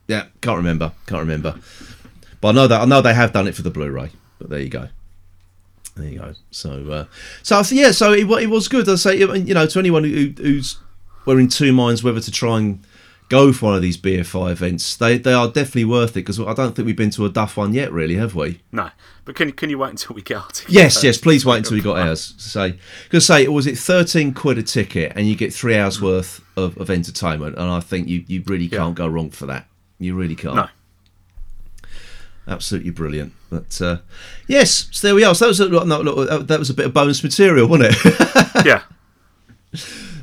[0.08, 0.92] yeah, can't remember.
[1.06, 1.54] Can't remember.
[2.40, 4.10] But I know that I know they have done it for the Blu-ray.
[4.38, 4.88] But there you go.
[5.96, 6.34] There you go.
[6.50, 7.04] So, uh,
[7.42, 8.88] so yeah, so it, it was good.
[8.88, 10.78] I say, you know, to anyone who, who's
[11.24, 12.84] were in two minds whether to try and
[13.30, 16.52] go for one of these BFI events, they they are definitely worth it because I
[16.52, 18.60] don't think we've been to a Duff one yet, really, have we?
[18.72, 18.90] No.
[19.24, 20.74] But can can you wait until we get our tickets?
[20.74, 21.16] Yes, yes.
[21.16, 22.34] Please wait until we got ours.
[22.38, 26.44] Say, because say, was it thirteen quid a ticket, and you get three hours worth
[26.56, 28.78] of, of entertainment, and I think you you really Yeah.
[28.78, 29.66] can't go wrong for that.
[29.98, 30.56] You really can't.
[30.56, 30.68] No.
[32.46, 33.32] Absolutely brilliant.
[33.48, 33.98] But uh,
[34.46, 35.34] yes, so there we are.
[35.34, 38.64] So that was a, no, that was a bit of bonus material, wasn't it?
[38.66, 38.82] yeah.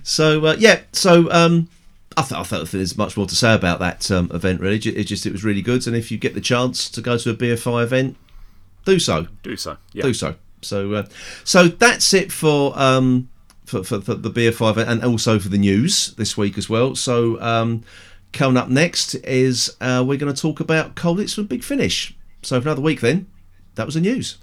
[0.04, 1.70] So uh, yeah, so um,
[2.18, 4.62] I, th- I thought there's much more to say about that um, event.
[4.62, 7.18] Really, it just it was really good, and if you get the chance to go
[7.18, 8.18] to a BFI event,
[8.86, 9.28] do so.
[9.42, 9.78] Do so.
[9.94, 10.04] Yeah.
[10.04, 10.36] Do so.
[10.62, 11.06] So uh,
[11.44, 13.30] so that's it for um,
[13.66, 16.96] for, for, for the BFI event, and also for the news this week as well.
[16.96, 17.84] So um,
[18.34, 22.15] coming up next is uh, we're going to talk about Colditz and Big Finish.
[22.41, 23.28] So for another week, then
[23.76, 24.38] that was the news.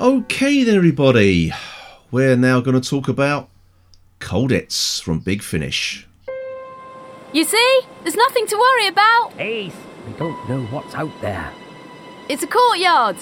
[0.00, 1.52] Okay, then, everybody.
[2.10, 3.50] We're now going to talk about
[4.18, 6.08] Colditz from Big Finish.
[7.32, 7.80] You see?
[8.02, 9.32] There's nothing to worry about.
[9.38, 11.52] Ace, we don't know what's out there.
[12.28, 13.16] It's a courtyard.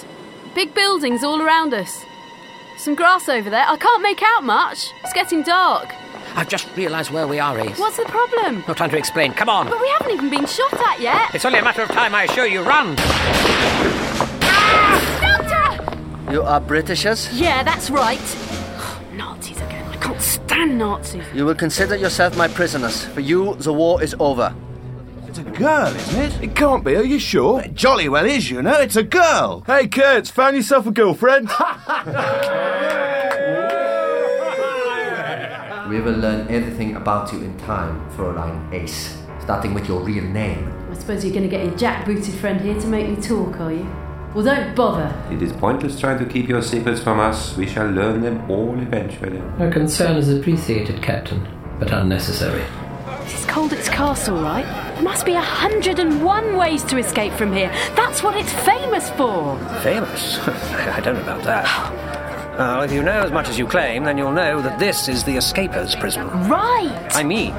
[0.55, 2.03] Big buildings all around us.
[2.77, 3.65] Some grass over there.
[3.67, 4.91] I can't make out much.
[5.03, 5.93] It's getting dark.
[6.35, 7.77] I've just realised where we are, Ace.
[7.77, 8.63] What's the problem?
[8.67, 9.33] No time to explain.
[9.33, 9.69] Come on.
[9.69, 11.35] But we haven't even been shot at yet.
[11.35, 12.61] It's only a matter of time, I assure you.
[12.61, 12.95] Run!
[14.41, 14.99] Ah!
[15.21, 16.31] Doctor!
[16.31, 17.31] You are Britishers?
[17.33, 18.19] Yeah, that's right.
[20.65, 20.77] Nazis again.
[20.77, 21.23] I can't stand Nazis.
[21.35, 23.05] You will consider yourself my prisoners.
[23.05, 24.53] For you, the war is over.
[25.27, 26.43] It's a girl, isn't it?
[26.43, 27.61] It can't be, are you sure?
[27.61, 28.79] It jolly well is, you know.
[28.79, 29.63] It's a girl.
[29.67, 31.49] Hey, kids, found yourself a girlfriend?
[35.89, 39.17] We will learn everything about you in time, Fräulein Ace.
[39.41, 40.71] Starting with your real name.
[40.91, 43.73] I suppose you're going to get your jack-booted friend here to make me talk, are
[43.73, 43.89] you?
[44.33, 45.11] Well, don't bother.
[45.31, 47.57] It is pointless trying to keep your secrets from us.
[47.57, 49.41] We shall learn them all eventually.
[49.57, 51.47] Our concern is appreciated, Captain,
[51.79, 52.63] but unnecessary.
[53.23, 54.65] This is Colditz Castle, right?
[54.93, 57.69] There must be a hundred and one ways to escape from here.
[57.95, 59.57] That's what it's famous for.
[59.81, 60.37] Famous?
[60.47, 62.55] I don't know about that.
[62.59, 65.23] Well, if you know as much as you claim, then you'll know that this is
[65.23, 66.27] the escapers' prison.
[66.47, 67.07] Right.
[67.11, 67.53] I mean,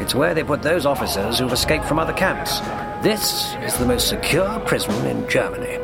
[0.00, 2.58] it's where they put those officers who've escaped from other camps.
[3.02, 5.78] This is the most secure prison in Germany.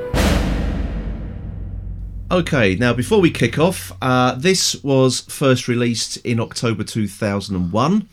[2.29, 8.09] Okay, now before we kick off, uh, this was first released in October 2001.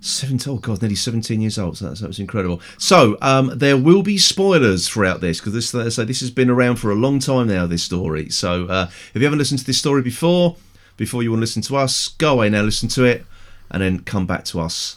[0.00, 1.76] 17, oh god, nearly 17 years old.
[1.76, 2.62] So that's, that was incredible.
[2.78, 6.76] So um, there will be spoilers throughout this because this, so this has been around
[6.76, 7.66] for a long time now.
[7.66, 8.30] This story.
[8.30, 10.56] So uh, if you haven't listened to this story before,
[10.96, 13.26] before you want to listen to us, go away now, listen to it,
[13.70, 14.96] and then come back to us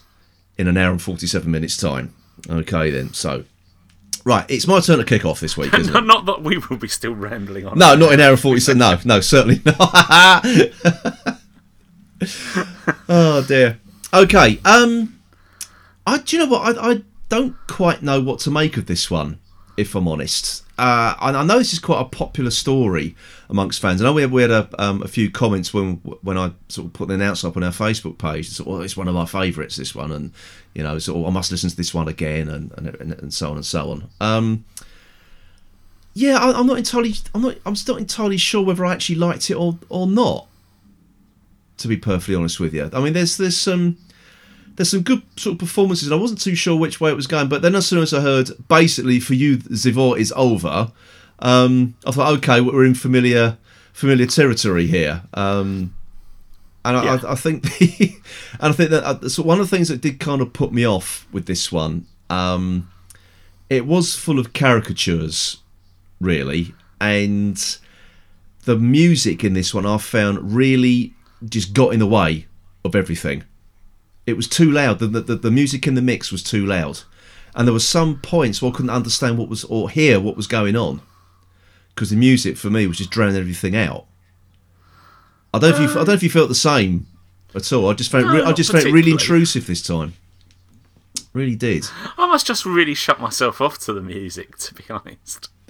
[0.57, 2.13] in an hour and 47 minutes time.
[2.49, 3.11] Okay, then.
[3.11, 3.43] So
[4.23, 6.01] right, it's my turn to kick off this week, isn't it?
[6.01, 7.77] Not that we will be still rambling on.
[7.77, 8.77] No, not in hour and 47.
[8.77, 9.79] No, no, certainly not.
[13.09, 13.79] oh dear.
[14.13, 14.59] Okay.
[14.65, 15.19] Um,
[16.05, 16.77] I do you know what?
[16.77, 19.39] I, I don't quite know what to make of this one,
[19.77, 20.63] if I'm honest.
[20.77, 23.15] Uh, and I know this is quite a popular story
[23.49, 24.01] amongst fans.
[24.01, 26.87] I know we had, we had a, um, a few comments when when I sort
[26.87, 28.59] of put the announcement up on our Facebook page.
[28.59, 30.31] Of, well, it's one of my favourites, this one, and
[30.73, 33.49] you know, sort of, I must listen to this one again, and and, and so
[33.51, 34.09] on and so on.
[34.19, 34.65] Um,
[36.13, 37.13] yeah, I, I'm not entirely.
[37.33, 37.57] I'm not.
[37.65, 40.47] I'm still entirely sure whether I actually liked it or or not.
[41.77, 43.97] To be perfectly honest with you, I mean, there's there's some
[44.75, 46.07] there's some good sort of performances.
[46.07, 48.13] and I wasn't too sure which way it was going, but then as soon as
[48.13, 50.91] I heard basically for you Zivor is over,
[51.39, 53.57] um, I thought okay, we're in familiar
[53.91, 55.23] familiar territory here.
[55.33, 55.93] Um,
[56.85, 57.19] and I, Yeah.
[57.23, 58.21] I, I think, and
[58.61, 60.85] I think that uh, so one of the things that did kind of put me
[60.85, 62.89] off with this one, um,
[63.69, 65.57] it was full of caricatures,
[66.19, 67.77] really, and
[68.65, 71.13] the music in this one I found really
[71.47, 72.47] just got in the way
[72.85, 73.43] of everything.
[74.25, 74.99] It was too loud.
[74.99, 77.01] The, the, the music in the mix was too loud,
[77.55, 80.47] and there were some points where I couldn't understand what was or hear what was
[80.47, 81.01] going on
[81.93, 84.05] because the music for me was just drowning everything out.
[85.53, 87.05] I don't know if you I don't know if you felt the same
[87.53, 87.89] at all.
[87.89, 90.13] I just found No, re- I just found really intrusive this time.
[91.33, 91.85] Really did.
[92.17, 95.49] I must just really shut myself off to the music, to be honest.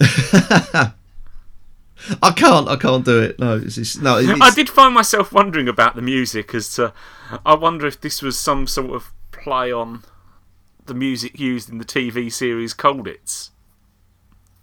[2.22, 2.68] I can't.
[2.68, 3.38] I can't do it.
[3.38, 4.18] No, it's, it's no.
[4.18, 6.92] It's, I did find myself wondering about the music as to.
[7.46, 10.04] I wonder if this was some sort of play on
[10.86, 13.50] the music used in the TV series Colditz.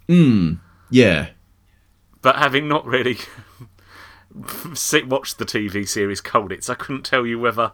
[0.08, 0.54] Hmm.
[0.90, 1.30] Yeah.
[2.20, 3.18] But having not really
[4.74, 7.72] sit- watched the TV series Colditz, I couldn't tell you whether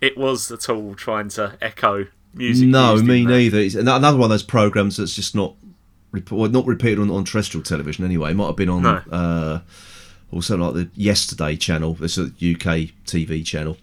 [0.00, 2.68] it was at all trying to echo music.
[2.68, 3.58] No, me neither.
[3.58, 5.54] It's another one of those programs that's just not,
[6.30, 8.30] well, not repeated on, on terrestrial television anyway.
[8.30, 9.02] It might have been on No.
[9.10, 9.60] uh,
[10.32, 11.94] also like the Yesterday channel.
[11.94, 13.76] This is a UK TV channel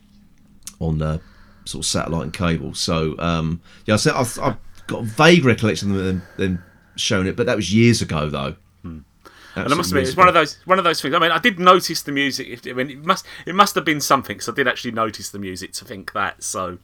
[0.80, 1.20] on uh,
[1.66, 2.74] sort of satellite and cable.
[2.74, 6.64] So um, yeah, I said I've, I've got a vague recollection of them, them
[6.96, 8.56] showing it, but that was years ago though.
[9.54, 9.62] Hmm.
[9.62, 11.14] And I must admit, it's one of those one of those things.
[11.14, 12.68] I mean, I did notice the music.
[12.68, 14.36] I mean, it must it must have been something.
[14.36, 16.44] Because I did actually notice the music to think that.
[16.44, 16.78] So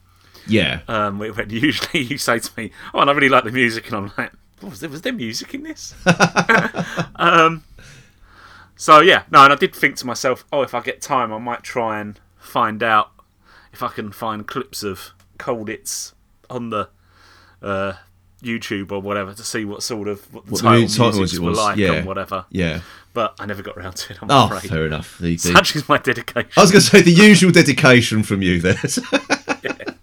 [0.46, 3.86] Yeah, um, when usually you say to me, "Oh, and I really like the music,"
[3.86, 4.90] and I'm like, "What was there?
[4.90, 5.94] Was there music in this?"
[7.16, 7.64] um,
[8.76, 11.38] so yeah, no, and I did think to myself, "Oh, if I get time, I
[11.38, 13.10] might try and find out
[13.72, 16.12] if I can find clips of Colditz
[16.48, 16.88] on the
[17.62, 17.94] uh,
[18.42, 21.48] YouTube or whatever to see what sort of what the What title, title music were
[21.50, 21.92] was, like yeah.
[21.94, 22.80] and whatever." yeah.
[23.14, 24.18] But I never got around to it.
[24.20, 24.68] I'm Oh, afraid.
[24.70, 25.16] fair enough.
[25.18, 26.50] The, the- Such is my dedication.
[26.54, 28.74] I was going to say the usual dedication from you there.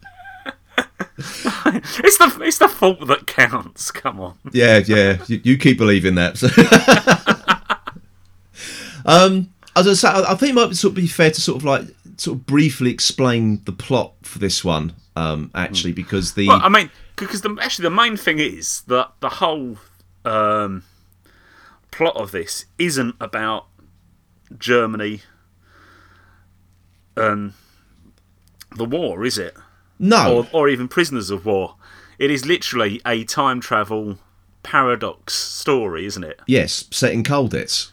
[1.15, 3.91] It's the it's the fault that counts.
[3.91, 4.37] Come on.
[4.51, 5.17] Yeah, yeah.
[5.27, 6.39] You, you keep believing that.
[9.05, 11.57] Um, as I say, I I think it might sort of be fair to sort
[11.57, 11.81] of like
[12.15, 14.93] sort of briefly explain the plot for this one.
[15.17, 19.11] Um, actually, because the Well, I mean, because the, actually the main thing is that
[19.19, 19.77] the whole
[20.25, 20.83] um,
[21.91, 23.67] plot of this isn't about
[24.57, 25.21] Germany
[27.15, 27.53] and
[28.75, 29.55] the war, is it?
[29.99, 31.75] no, Or, or even prisoners of war.
[32.19, 34.17] It is literally a time travel
[34.63, 36.39] paradox story, isn't it?
[36.47, 37.91] yes, set in Colditz.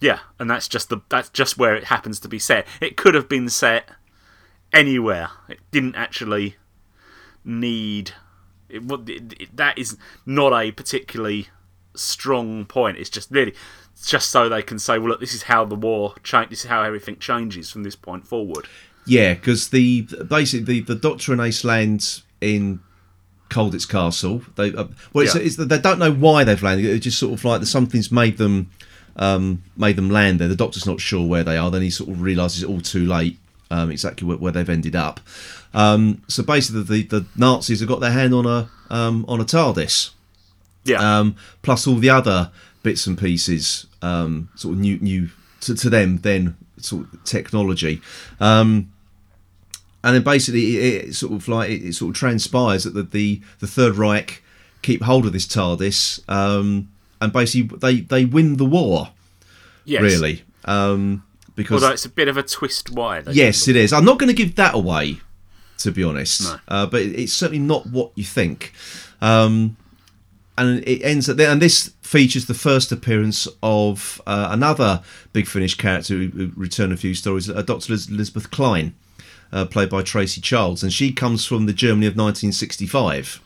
[0.00, 2.66] Yeah, and that's just the that's just where it happens to be set.
[2.80, 3.88] It could have been set
[4.72, 5.28] anywhere.
[5.48, 6.56] It didn't actually
[7.44, 8.12] need.
[8.72, 11.48] It, it, it, that is not a particularly
[11.94, 12.96] strong point.
[12.98, 13.54] It's just really
[13.92, 16.50] it's just so they can say, well, look, this is how the war change.
[16.50, 18.66] This is how everything changes from this point forward.
[19.06, 22.80] Yeah, because the basically the, the Doctor and Ace land in
[23.50, 24.42] Colditz Castle.
[24.56, 25.42] They uh, well, it's, Yeah.
[25.42, 26.86] it's, they don't know why they've landed.
[26.86, 28.70] It's just sort of like something's made them
[29.16, 30.48] um, made them land there.
[30.48, 31.70] The Doctor's not sure where they are.
[31.70, 33.38] Then he sort of realizes it's all too late.
[33.70, 35.18] Um, exactly where, where they've ended up.
[35.74, 39.44] Um, so basically, the, the Nazis have got their hand on a um, on a
[39.44, 40.10] TARDIS
[40.84, 42.50] Yeah, um, plus all the other
[42.82, 45.30] bits and pieces, um, sort of new, new
[45.60, 48.00] to, to them, then sort of technology.
[48.40, 48.92] Um,
[50.04, 53.02] and then basically, it, it sort of like it, it, sort of transpires that the,
[53.02, 54.42] the the Third Reich
[54.82, 56.88] keep hold of this TARDIS, um,
[57.20, 59.10] and basically they they win the war.
[59.84, 60.02] Yes.
[60.02, 63.22] Really, um, because although it's a bit of a twist why.
[63.30, 63.92] yes, it is.
[63.92, 65.20] I'm not going to give that away,
[65.78, 66.42] to be honest.
[66.44, 66.56] No.
[66.68, 68.72] Uh, but it- it's certainly not what you think.
[69.20, 69.76] Um,
[70.58, 75.46] and it ends at there, and this features the first appearance of uh, another Big
[75.46, 77.92] Finish character who returned a few stories, uh, Dr.
[77.92, 78.94] Liz- Elizabeth Klein,
[79.50, 83.40] uh, played by Tracey Childs, and she comes from the Germany of 1965.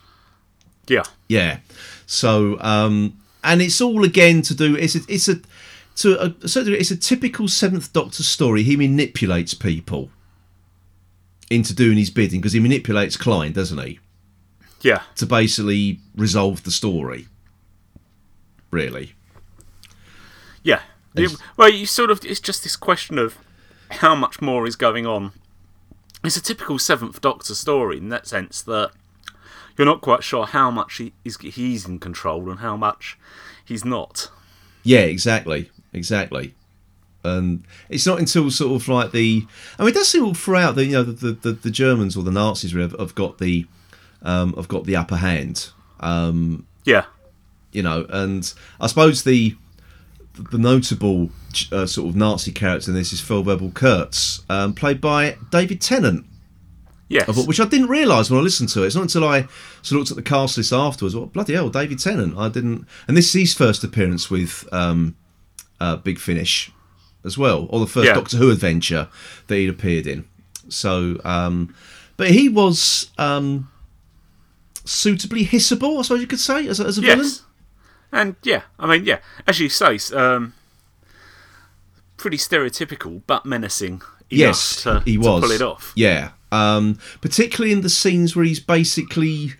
[0.89, 1.05] Yeah.
[1.29, 1.59] Yeah.
[2.07, 4.75] So, um, and it's all again to do.
[4.77, 5.41] It's a, it's a
[5.97, 8.63] to a, a certain degree, it's a typical Seventh Doctor story.
[8.65, 10.11] He manipulates people
[11.51, 14.01] into doing his bidding because he manipulates Klein, doesn't he?
[14.83, 15.03] Yeah.
[15.17, 17.29] To basically resolve the story.
[18.71, 19.15] Really.
[20.63, 20.83] Yeah.
[21.15, 22.25] You- well, you sort of.
[22.25, 23.39] It's just this question of
[23.91, 25.33] how much more is going on.
[26.25, 28.91] It's a typical Seventh Doctor story in that sense that
[29.79, 33.17] you're not quite sure how much he, he's, he's in control and how much
[33.65, 34.29] he's not.
[34.83, 36.55] Yeah, exactly, exactly.
[37.27, 39.47] And it's not until sort of like the,
[39.79, 42.23] I mean, it does seem all throughout the you know the, the, the Germans or
[42.23, 43.67] the Nazis really have, have got the,
[44.23, 45.71] um, have got the upper hand.
[46.01, 47.05] Um, Yeah.
[47.73, 49.57] you know, and I suppose the
[50.51, 51.31] the notable
[51.73, 56.27] uh, sort of Nazi character in this is Feldwebel Kurtz, um, played by David Tennant.
[57.09, 57.27] Yes.
[57.29, 58.87] Of- Which I didn't realise when I listened to it.
[58.89, 59.43] It's not until I
[59.81, 61.17] sort of looked at the cast list afterwards.
[61.17, 62.37] Well, bloody hell, David Tennant.
[62.37, 62.85] I didn't.
[63.09, 65.17] And this is his first appearance with um,
[65.81, 66.71] uh, Big Finish
[67.27, 68.15] as well, or the first Yeah.
[68.15, 69.09] Doctor Who adventure
[69.49, 70.25] that he'd appeared in.
[70.69, 71.75] So, um,
[72.17, 73.71] but he was um,
[74.85, 77.31] suitably hissable, I suppose you could say, as a, as a villain.
[78.13, 80.55] And yeah, I mean, yeah, as you say, um,
[82.17, 84.03] pretty stereotypical but menacing.
[84.31, 85.43] Yes, to, he was.
[85.43, 85.93] pull it off.
[85.95, 89.53] Yeah, um, particularly in the scenes where he's basically,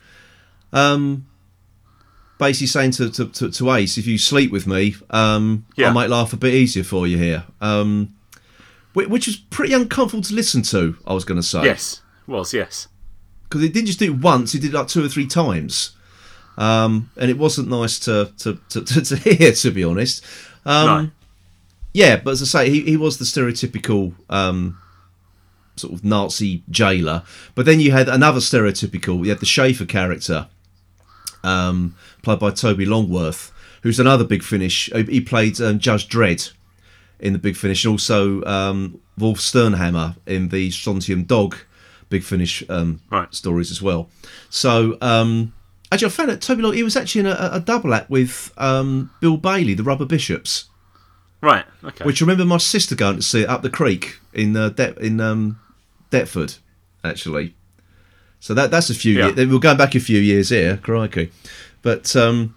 [0.73, 1.27] um,
[2.39, 5.89] basically saying to, to, to, to Ace, "If you sleep with me, um, Yeah.
[5.89, 8.15] I might laugh a bit easier for you here." Um,
[8.95, 10.97] which was pretty uncomfortable to listen to.
[11.07, 12.89] I was going to say, Yes, was yes.
[13.45, 15.91] because he didn't just do it once; he did it like two or three times,
[16.57, 20.25] um, and it wasn't nice to to, to, to, to hear, to be honest.
[20.65, 21.11] Um, no.
[21.93, 24.79] yeah, but as I say, he, he was the stereotypical um,
[25.77, 27.23] sort of Nazi jailer.
[27.55, 29.23] But then you had another stereotypical.
[29.25, 30.49] You had the Schaefer character,
[31.47, 34.91] um, played by Toby Longworth, who's another Big Finish.
[34.93, 36.53] He played um, Judge Dredd
[37.21, 41.57] in the Big Finish, and also um, Wolf Sternhammer in the Strontium Dog
[42.11, 43.33] Big Finish um, Right.
[43.35, 44.09] stories as well.
[44.51, 44.99] So.
[45.01, 45.53] Um,
[45.93, 48.53] Actually, I found out Toby Longworth He was actually in a, a double act with
[48.59, 50.65] um, Bill Bailey, the Rubber Bishops.
[51.41, 51.65] Right.
[51.85, 52.05] Okay.
[52.05, 54.99] Which I remember my sister going to see it up the creek in uh, De-
[54.99, 55.61] in um,
[56.11, 56.59] Deptford,
[57.05, 57.55] actually.
[58.41, 59.19] So that that's a few.
[59.19, 59.29] Yeah.
[59.29, 59.49] years.
[59.49, 61.33] We're going back a few years here, crikey.
[61.83, 62.55] But um,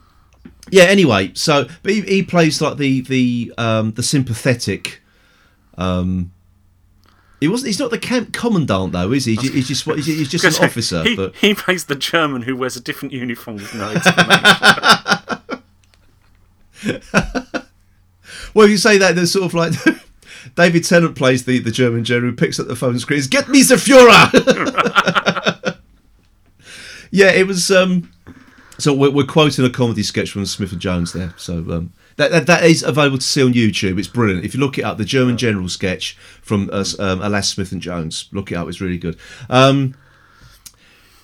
[0.69, 0.83] yeah.
[0.83, 5.01] Anyway, so but he, he plays like the the um, the sympathetic.
[5.77, 6.31] Um,
[7.39, 7.67] he wasn't.
[7.67, 9.35] He's not the camp commandant though, is he?
[9.35, 11.03] He's, he's just he's, he's just an officer.
[11.03, 15.39] He, but he plays the German who wears a different uniform with no explanation.
[18.53, 19.73] well, you say that, there's sort of like.
[20.55, 23.49] David Tennant plays the, the German general who picks up the phone and screams, "Get
[23.49, 24.29] me the Führer!"
[27.11, 27.71] yeah, it was.
[27.71, 28.11] Um,
[28.77, 31.33] so we're, we're quoting a comedy sketch from Smith and Jones there.
[31.37, 33.99] So um, that, that that is available to see on YouTube.
[33.99, 34.45] It's brilliant.
[34.45, 37.81] If you look it up, the German general sketch from uh, um, Alas Smith and
[37.81, 38.29] Jones.
[38.31, 38.67] Look it up.
[38.67, 39.17] It's really good.
[39.49, 39.95] Um,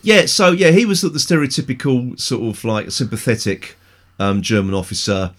[0.02, 3.76] yeah, so yeah, he was the stereotypical sort of like sympathetic
[4.20, 5.34] um, German officer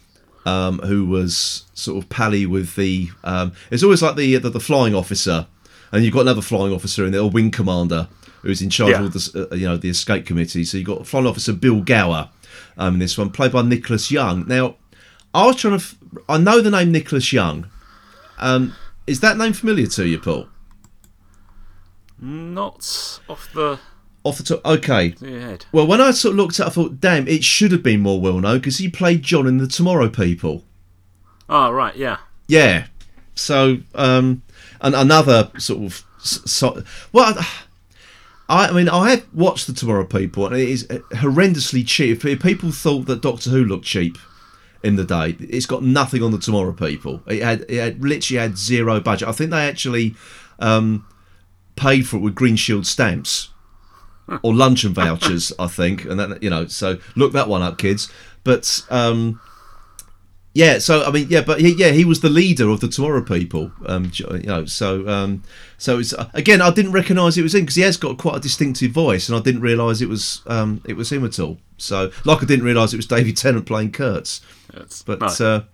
[0.44, 3.10] um, who was sort of pally with the.
[3.24, 5.46] Um, it's always like the, the the flying officer,
[5.92, 8.08] and you've got another flying officer in there, a wing commander
[8.46, 8.96] who's in charge Yeah.
[8.98, 10.64] of all the uh, you know the escape committee.
[10.64, 12.30] So you've got flying officer Bill Gower
[12.78, 14.46] um, in this one, played by Nicholas Young.
[14.46, 14.76] Now,
[15.34, 15.84] I was trying to.
[15.84, 15.96] F-
[16.28, 17.68] I know the name Nicholas Young.
[18.38, 18.74] Um,
[19.06, 20.48] is that name familiar to you, Paul?
[22.18, 23.78] Not off the
[24.24, 25.14] Off the top, okay.
[25.70, 28.00] Well, when I sort of looked at, it, I thought, damn, it should have been
[28.00, 30.64] more well known because he played John in the Tomorrow People.
[31.48, 31.94] Oh, right.
[31.94, 32.16] Yeah.
[32.48, 32.86] Yeah.
[33.36, 34.42] So, um,
[34.80, 36.82] and another sort of, so,
[37.12, 37.36] well,
[38.48, 42.22] I, mean, I have watched the Tomorrow People, and it is horrendously cheap.
[42.40, 44.18] People thought that Doctor Who looked cheap
[44.82, 45.36] in the day.
[45.40, 47.22] It's got nothing on the Tomorrow People.
[47.26, 49.28] It had, it had literally had zero budget.
[49.28, 50.14] I think they actually
[50.60, 51.06] um,
[51.74, 53.50] paid for it with Green Shield stamps
[54.42, 56.66] or luncheon vouchers, I think, and that you know.
[56.66, 58.10] So look that one up, kids.
[58.44, 59.40] But um,
[60.56, 63.20] Yeah, so I mean, yeah, but he, yeah, he was the leader of the Tomorrow
[63.20, 63.70] People.
[63.84, 65.42] Um, you know, so um,
[65.76, 68.40] so it's again, I didn't recognise it was him because he has got quite a
[68.40, 71.58] distinctive voice, and I didn't realise it was um, it was him at all.
[71.76, 74.40] So, like, I didn't realise it was David Tennant playing Kurtz.
[74.72, 75.26] It's- But no.
[75.26, 75.64] uh,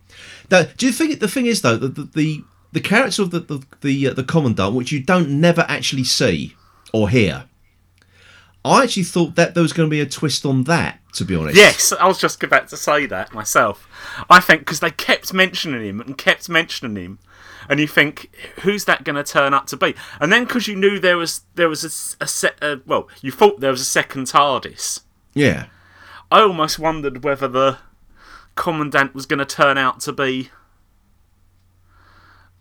[0.50, 3.38] now, do you think the thing is though that the, the the character of the
[3.38, 6.56] the the, uh, the commandant, which you don't never actually see
[6.92, 7.44] or hear,
[8.64, 10.98] I actually thought that there was going to be a twist on that.
[11.14, 13.86] To be honest, Yes, I was just about to say that myself.
[14.30, 17.18] I think because they kept mentioning him and kept mentioning him,
[17.68, 18.30] and you think,
[18.62, 19.94] who's that going to turn up to be?
[20.20, 23.60] And then because you knew there was there was a set, uh, well, you thought
[23.60, 25.02] there was a second TARDIS.
[25.34, 25.66] yeah,
[26.30, 27.76] I almost wondered whether the
[28.54, 30.48] commandant was going to turn out to be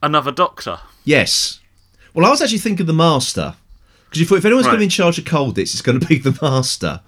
[0.03, 0.79] another Doctor.
[1.05, 1.59] yes.
[2.13, 3.55] Well, I was actually thinking the master
[4.11, 6.05] because you thought if anyone's going to be in charge of Colditz, it's going to
[6.05, 6.99] be the master.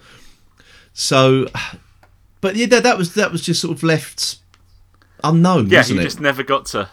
[0.94, 1.48] So,
[2.40, 4.38] but yeah, that, that was that was just sort of left
[5.22, 6.06] unknown, Yeah, wasn't you it?
[6.06, 6.90] just never got to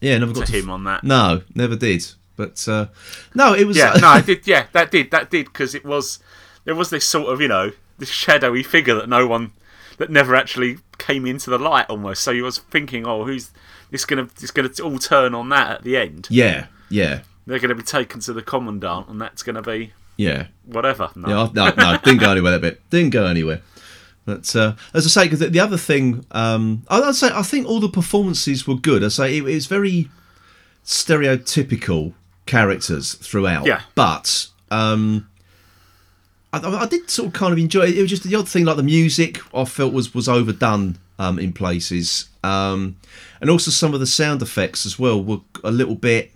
[0.00, 1.04] yeah, never got to to him on that.
[1.04, 2.06] No, never did.
[2.36, 2.86] But uh,
[3.34, 3.76] no, it was.
[3.76, 4.46] Yeah, no, I did.
[4.46, 5.10] Yeah, that did.
[5.10, 6.18] That did because it was
[6.64, 9.52] there was this sort of you know this shadowy figure that no one
[9.98, 12.22] that never actually came into the light almost.
[12.22, 13.50] So you was thinking, oh, who's
[13.90, 16.28] this gonna it's gonna all turn on that at the end?
[16.30, 20.46] yeah, yeah, They're gonna be taken to the commandant, and that's gonna be yeah.
[20.64, 21.10] whatever.
[21.14, 21.28] No.
[21.28, 22.90] Yeah, no, no, didn't go anywhere that bit.
[22.90, 23.60] Didn't go anywhere.
[24.24, 27.66] But uh, as I say, because the other thing, um, I- I'd say I think
[27.66, 29.04] all the performances were good.
[29.04, 30.10] I say it, it's very
[30.84, 32.12] stereotypical
[32.46, 33.66] characters throughout.
[33.66, 33.82] Yeah.
[33.94, 35.28] But um,
[36.52, 37.96] I, I I did sort of kind of enjoy it.
[37.98, 41.38] It was just the odd thing, like the music, I felt was was overdone um,
[41.38, 42.96] in places, um,
[43.40, 46.32] and also some of the sound effects as well were a little bit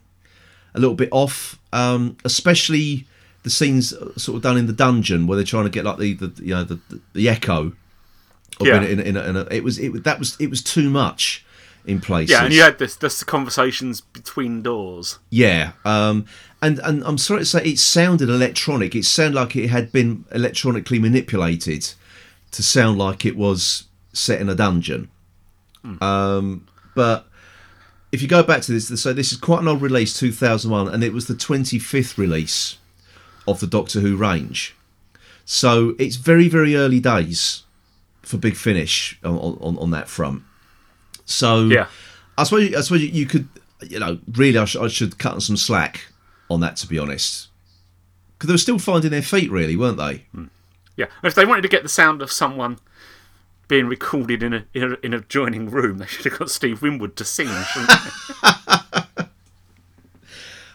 [0.74, 3.06] a little bit off, um, especially
[3.42, 5.98] the scenes uh, sort of done in the dungeon where they're trying to get like
[5.98, 7.72] the, the you know the, the, the echo.
[8.60, 8.82] Yeah.
[8.82, 11.46] in, in, in, a, in a, it was it that was it was too much
[11.86, 12.32] in places.
[12.32, 15.18] yeah, and you had this this conversations between doors.
[15.30, 16.26] Yeah, um,
[16.60, 18.94] and and I'm sorry to say, it sounded electronic.
[18.94, 21.94] It sounded like it had been electronically manipulated
[22.50, 25.08] to sound like it was set in a dungeon.
[26.02, 27.26] Um, but
[28.12, 31.04] if you go back to this, so this is quite an old release, 2001, and
[31.04, 32.78] it was the 25th release
[33.46, 34.74] of the Doctor Who range.
[35.44, 37.64] So it's very very early days
[38.22, 40.42] for Big Finish on on, on that front.
[41.24, 41.86] So Yeah.
[42.38, 43.48] I suppose I suppose you could,
[43.88, 46.06] you know, really I, sh- I should cut some slack
[46.48, 47.48] on that to be honest,
[48.36, 50.24] because they were still finding their feet, really, weren't they?
[50.32, 50.46] Hmm.
[50.96, 52.78] Yeah, and if they wanted to get the sound of someone
[53.70, 56.82] being recorded in a in a, in a adjoining room, they should have got Steve
[56.82, 57.46] Winwood to sing.
[57.46, 59.24] shouldn't they?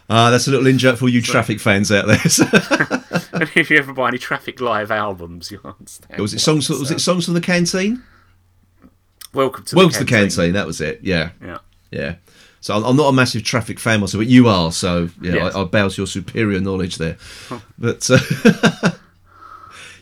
[0.08, 2.14] Ah, that's a little in joke for you traffic fans out there.
[3.32, 6.20] and if you ever buy any Traffic Live albums, you'll understand.
[6.20, 6.68] was it songs?
[6.68, 8.04] Was uh, it songs from the canteen?
[9.34, 10.52] Welcome to Welcome the to the canteen.
[10.52, 11.00] That was it.
[11.02, 11.58] Yeah, Yeah.
[11.90, 12.14] yeah.
[12.60, 14.70] So I'm- I'm not a massive traffic fan myself, but you are.
[14.70, 15.56] So yeah, Yes.
[15.56, 17.16] I, I bow to your superior knowledge there.
[17.76, 18.20] But uh,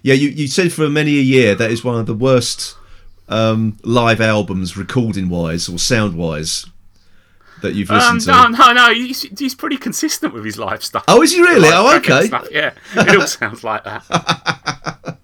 [0.02, 2.76] yeah, you, you said for many a year that is one of the worst
[3.28, 6.66] um, live albums, recording wise or sound wise,
[7.62, 8.30] that you've Um, listened to.
[8.30, 8.94] no, no, no.
[8.94, 11.04] He's, he's pretty consistent with his live stuff.
[11.08, 11.68] Oh, is he really?
[11.72, 12.26] Oh, okay.
[12.26, 14.04] stuff, Yeah, it all sounds like that.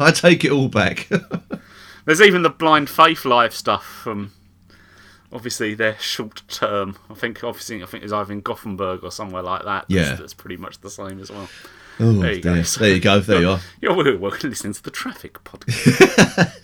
[0.00, 1.08] I take it all back.
[2.06, 4.32] There's even the Blind Faith live stuff from
[5.32, 6.96] Obviously, they're short term.
[7.10, 9.84] I think obviously I think it's either in Gothenburg or somewhere like that.
[9.88, 10.04] Yeah.
[10.04, 11.48] that's, that's pretty much the same as well.
[11.98, 12.62] Oh, There you go.
[12.62, 13.18] There you go.
[13.18, 13.60] There you are.
[13.80, 16.54] You're welcome listening to the Traffic podcast.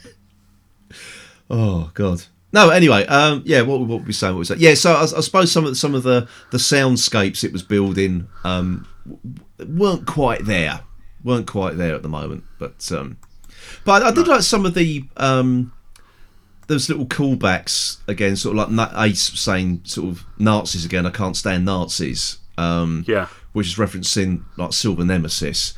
[1.50, 2.24] Oh God.
[2.52, 2.70] No.
[2.70, 3.62] Anyway, um, yeah.
[3.62, 4.34] What, what were we saying?
[4.34, 4.58] What was that?
[4.58, 4.74] Yeah.
[4.74, 8.28] So I, I suppose some of the, some of the the soundscapes it was building
[8.44, 8.86] um,
[9.66, 10.80] weren't quite there.
[11.24, 12.44] weren't quite there at the moment.
[12.58, 13.18] But um,
[13.84, 15.72] but I, did like some of the um,
[16.66, 21.06] those little callbacks again, sort of like Ace saying sort of Nazis again.
[21.06, 22.38] I can't stand Nazis.
[22.58, 23.28] Um, Yeah.
[23.52, 25.72] which is referencing like Silver Nemesis.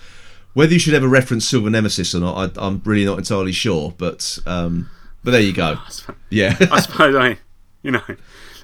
[0.54, 3.94] Whether you should ever reference Silver Nemesis or not, I, I'm really not entirely sure.
[3.96, 4.90] But um,
[5.24, 5.78] but there you go.
[6.30, 6.56] Yeah.
[6.70, 7.38] I suppose I,
[7.82, 8.02] you know,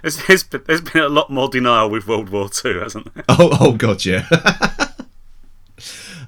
[0.02, 3.24] there's, there's, been, there's been a lot more denial with World War Two, hasn't there?
[3.28, 4.26] Oh, oh God, yeah.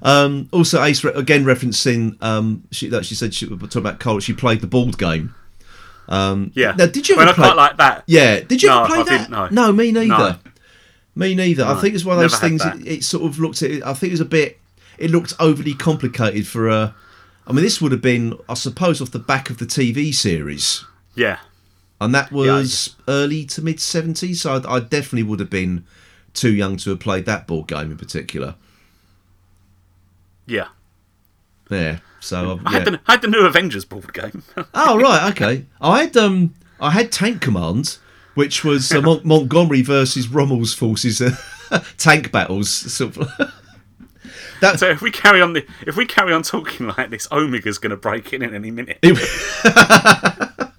[0.01, 3.99] um, also, Ace re- again referencing um, she that she said she was talking about
[3.99, 4.19] Cole.
[4.19, 5.35] She played the bald game.
[6.07, 6.73] Um, Yeah.
[6.77, 7.53] Now, did you ever I play?
[7.53, 8.03] like that.
[8.07, 8.39] Yeah.
[8.41, 9.29] Did you No, ever play I that?
[9.29, 9.71] didn't, no.
[9.71, 10.07] me neither.
[10.07, 10.35] No.
[11.15, 11.63] Me neither.
[11.63, 12.85] I No, think it's one of those never things.
[12.85, 13.71] It, it sort of looked at.
[13.71, 14.59] It, I think it was a bit.
[14.97, 16.95] It looked overly complicated for a.
[17.47, 20.85] I mean, this would have been, I suppose, off the back of the TV series,
[21.15, 21.39] Yeah.
[21.99, 24.41] and that Yeah, was early to mid seventies.
[24.41, 25.85] So I, I definitely would have been
[26.33, 28.55] too young to have played that board game in particular.
[30.45, 30.67] Yeah.
[31.69, 31.99] Yeah.
[32.19, 32.77] So I yeah.
[32.79, 34.43] had the I had the new Avengers board game.
[34.73, 35.65] oh right, okay.
[35.79, 37.97] I had um I had Tank Command,
[38.35, 41.35] which was uh, Mont- Montgomery versus Rommel's forces, uh,
[41.97, 42.69] tank battles.
[42.69, 43.51] Sort of.
[44.61, 47.77] That, So if we carry on the if we carry on talking like this, Omega's
[47.77, 48.99] going to break in in any minute.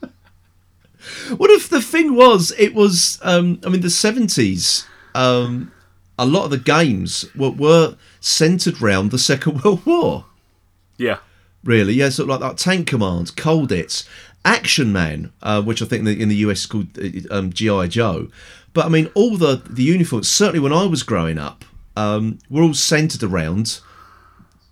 [1.37, 2.53] What if the thing was?
[2.59, 3.19] It was.
[3.23, 4.87] Um, I mean, the seventies.
[5.15, 5.73] Um,
[6.19, 10.27] a lot of the games were, were centered around the Second World War.
[10.99, 11.19] yeah.
[11.65, 12.59] Really, yeah, sort of like that.
[12.59, 14.09] Tank Command, Colditz,
[14.45, 18.29] Action Man, uh, which I think in the, US is called uh, um, GI Joe.
[18.73, 20.29] But I mean, all the the uniforms.
[20.29, 21.65] Certainly, when I was growing up,
[21.97, 23.81] um, were all centered around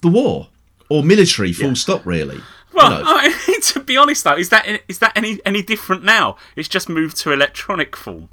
[0.02, 0.48] the war
[0.88, 1.52] or military.
[1.52, 2.04] Full stop.
[2.06, 2.40] Really.
[2.72, 3.04] Well, You know.
[3.06, 6.36] I mean, to be honest though, is that is that any any different now?
[6.56, 8.28] It's just moved to electronic form.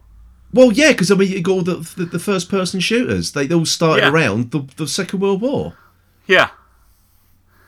[0.53, 3.33] Well, yeah, because I mean, you got all the, the, the first person shooters.
[3.33, 4.11] They all started Yeah.
[4.11, 5.75] around the, the Second World War.
[6.25, 6.51] Yeah.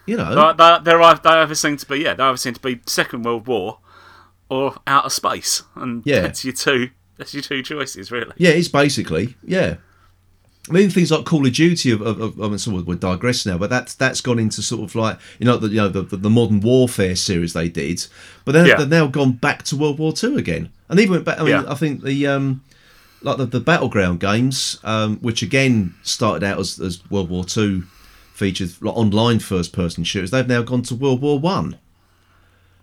[0.05, 2.79] You know, They, they, they either seem to be yeah, they either seem to be
[2.87, 3.79] Second World War
[4.49, 6.21] or outer space, and Yeah.
[6.21, 8.31] that's your two that's your two choices really.
[8.37, 9.75] yeah, it's basically yeah.
[10.69, 11.91] I mean, things like Call of Duty.
[11.91, 14.61] Of, of, of, I mean, sort of, we digress now, but that's that's gone into
[14.61, 17.69] sort of like you know the you know the, the, the modern warfare series they
[17.69, 18.05] did,
[18.45, 18.75] but then Yeah.
[18.77, 21.39] they've now gone back to World War Two again, and even went back.
[21.39, 21.63] I mean, Yeah.
[21.67, 22.63] I think the um,
[23.21, 27.83] like the, the battleground games, um, which again started out as, as World War Two
[28.33, 31.77] features like online first person shooters, they've now gone to World War One.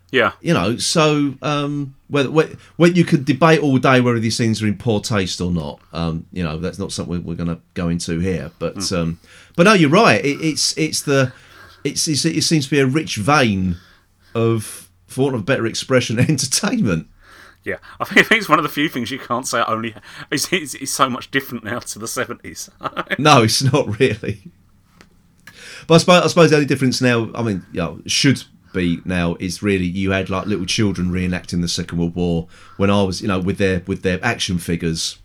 [0.09, 0.31] Yeah.
[0.39, 4.67] you know so um whether when you could debate all day whether these things are
[4.67, 7.89] in poor taste or not um you know that's not something we're going to go
[7.89, 9.19] into here but um
[9.57, 10.23] but no you're right.
[10.23, 11.33] It, it's it's the
[11.83, 13.75] it's, it's it seems to be a rich vein
[14.33, 17.07] of for want of a better expression entertainment.
[17.63, 19.93] Yeah, I think, I think it's one of the few things you can't say only
[20.31, 22.69] it's, it's, it's so much different now to the seventies.
[23.19, 24.43] no it's not really.
[25.87, 28.43] But I suppose, I suppose the only difference now i mean you know should
[28.77, 32.47] be now is really you had like little children reenacting the second world war
[32.77, 35.19] when i was you know with their with their action figures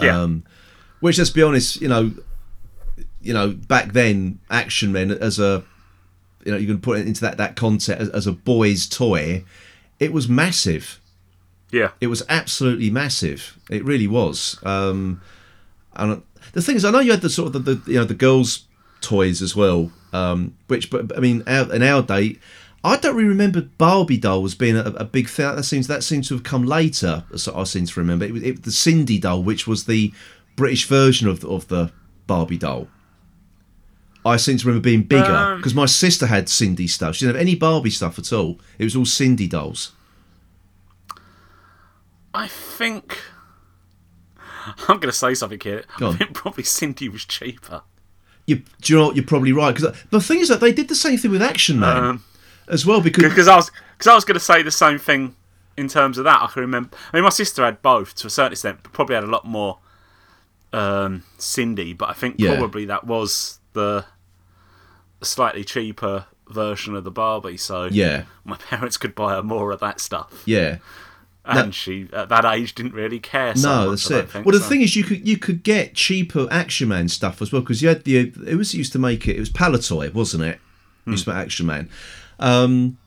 [0.00, 0.44] yeah, Um,
[1.00, 2.12] which, let's be honest, you know,
[3.20, 5.64] you know, back then, Action Men as a,
[6.44, 9.44] you know, you can put it into that that concept as, as a boy's toy.
[9.98, 11.00] It was massive.
[11.70, 13.58] yeah, It was absolutely massive.
[13.70, 14.58] It really was.
[14.62, 15.20] Um,
[15.94, 18.04] and the thing is, I know you had the sort of the, the you know
[18.04, 18.66] the girls'
[19.00, 19.90] toys as well.
[20.12, 22.38] Um, which, but I mean, our, in our day,
[22.84, 25.56] I don't really remember Barbie doll dolls being a, a big thing.
[25.56, 27.24] That seems that seems to have come later.
[27.36, 30.12] So I seem to remember it, it, the Sindy doll, which was the
[30.56, 31.92] British version of the, of the
[32.26, 32.88] Barbie doll.
[34.24, 37.16] I seem to remember being bigger Um, because my sister had Sindy stuff.
[37.16, 38.60] She didn't have any Barbie stuff at all.
[38.78, 39.92] It was all Sindy dolls.
[42.34, 43.18] I think
[44.86, 45.84] I'm going to say something here.
[45.98, 47.82] Go I think probably Sindy was cheaper.
[48.46, 49.16] You, do you know what?
[49.16, 51.78] You're probably right because the thing is that they did the same thing with Action
[51.80, 52.24] Man Um,
[52.70, 53.00] as well.
[53.00, 55.34] Because because I was because I was going to say the same thing
[55.76, 56.42] in terms of that.
[56.42, 56.90] I can remember.
[57.12, 59.44] I mean, my sister had both to a certain extent, but probably had a lot
[59.44, 59.78] more
[60.72, 61.92] um, Sindy.
[61.92, 62.56] But I think Yeah.
[62.56, 64.04] probably that was the
[65.22, 67.56] slightly cheaper version of the Barbie.
[67.56, 70.78] So yeah, my parents could buy her more of that stuff, yeah.
[71.44, 73.54] and she at that age didn't really care.
[73.56, 74.30] So No, much, that's it.
[74.30, 74.68] think, Well, the so.
[74.68, 77.88] thing is, you could you could get cheaper Action Man stuff as well because you
[77.88, 79.36] had the it was used to make it.
[79.36, 80.58] It was Palitoy, wasn't it?
[81.04, 81.12] Hmm.
[81.12, 81.88] Used to make Action Man.
[82.38, 82.98] Um,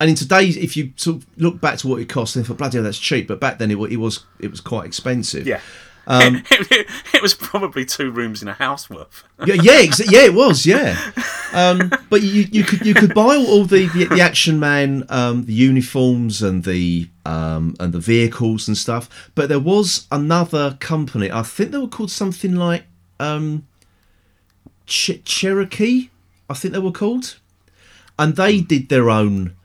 [0.00, 2.54] and in today's, if you sort of look back to what it cost, and for
[2.54, 3.28] bloody hell, that's cheap.
[3.28, 5.46] But back then, it, it was it was quite expensive.
[5.46, 5.60] yeah.
[6.06, 9.22] Um, it, it was probably two rooms in a house worth.
[9.44, 10.96] yeah, yeah, yeah, it was, yeah.
[11.52, 15.04] Um, but you, you could you could buy all, all the, the the Action Man,
[15.08, 19.30] um, the uniforms and the um, and the vehicles and stuff.
[19.34, 21.28] But there was another company.
[21.28, 22.84] I think they were called something like
[23.18, 23.66] um,
[24.86, 26.10] Ch- Cherokee.
[26.48, 27.40] I think they were called,
[28.20, 29.56] and they did their own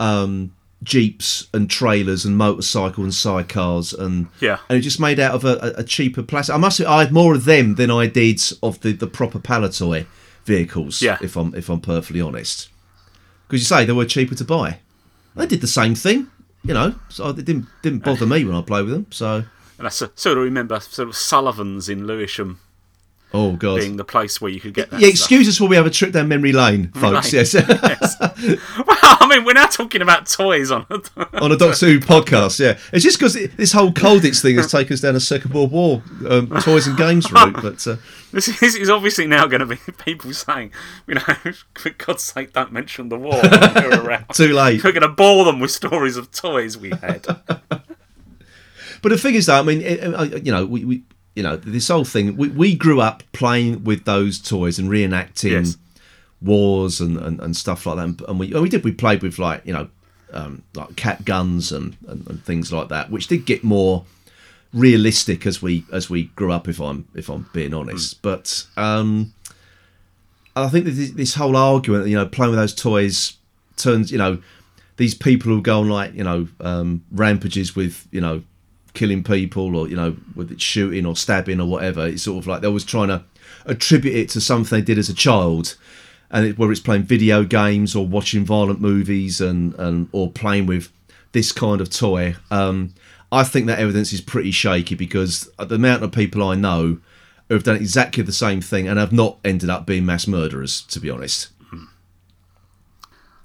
[0.00, 4.58] um, jeeps and trailers and motorcycle and sidecars and Yeah.
[4.68, 6.54] and it just made out of a, a- cheaper plastic.
[6.54, 6.76] I must.
[6.78, 10.06] say, I had more of them than I did of the, the proper Palitoy
[10.44, 11.02] vehicles.
[11.02, 11.18] Yeah.
[11.20, 12.68] If I'm if I'm perfectly honest,
[13.46, 14.78] because you say they were cheaper to buy.
[15.34, 16.28] They did the same thing,
[16.64, 16.94] you know.
[17.08, 19.06] So it didn't didn't bother me when I played with them.
[19.10, 19.44] So
[19.78, 22.60] And I sort of remember sort of Sullivan's in Lewisham
[23.34, 23.80] oh god.
[23.80, 25.00] being the place where you could get that.
[25.00, 25.14] Yeah, stuff.
[25.20, 27.32] excuse us while we have a trip down memory lane, folks.
[27.32, 27.44] Lane.
[27.52, 30.86] Yes, Well, I mean, we're now talking about toys on.
[30.90, 31.00] a
[31.42, 32.58] on a Doctor Who podcast.
[32.58, 35.72] Yeah, it's just because this whole Colditz thing has taken us down a Second World
[35.72, 37.54] War um, toys and games route.
[37.54, 37.96] But uh,
[38.32, 40.72] this is, is obviously now going to be people saying,
[41.06, 41.20] you know,
[41.74, 44.26] for God's sake, don't mention the war around.
[44.32, 44.82] too late.
[44.82, 47.26] We're going to bore them with stories of toys we had.
[49.00, 51.02] But the thing is, though, I mean, it, uh, you know, we, we,
[51.38, 52.36] you know, this whole thing.
[52.36, 55.76] We, we grew up playing with those toys and reenacting Yes.
[56.42, 58.28] wars and, and, and stuff like that.
[58.28, 58.82] And we and we did.
[58.82, 59.88] We played with like you know
[60.32, 64.04] um, like cat guns and, and, and things like that, which did get more
[64.74, 66.66] realistic as we as we grew up.
[66.66, 69.32] If I'm if I'm being honest, but um,
[70.56, 73.36] I think this, this whole argument, you know, playing with those toys
[73.76, 74.42] turns, you know,
[74.96, 78.42] these people who go on like you know um, rampages with you know
[78.98, 82.06] killing people or you know with it shooting or stabbing or whatever.
[82.06, 83.22] It's sort of like they're always trying to
[83.64, 85.76] attribute it to something they did as a child,
[86.30, 90.66] and it, whether it's playing video games or watching violent movies and and or playing
[90.66, 90.90] with
[91.32, 92.34] this kind of toy.
[92.50, 92.94] Um,
[93.30, 96.98] I think that evidence is pretty shaky because the amount of people I know
[97.48, 100.80] who have done exactly the same thing and have not ended up being mass murderers.
[100.82, 101.48] To be honest,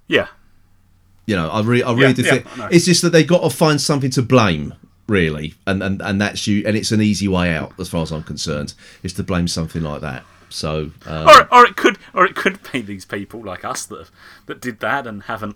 [0.08, 0.28] Yeah.
[1.26, 2.68] you know, I really, I really Yeah, do yeah, think know.
[2.72, 4.74] it's just that they've got to find something to blame,
[5.08, 8.12] really, and and and that's you, and it's an easy way out as far as
[8.12, 8.74] I'm concerned,
[9.04, 10.24] is to blame something like that.
[10.50, 14.10] So, um, Or, or it could, or it could be these people like us that
[14.46, 15.56] that did that and haven't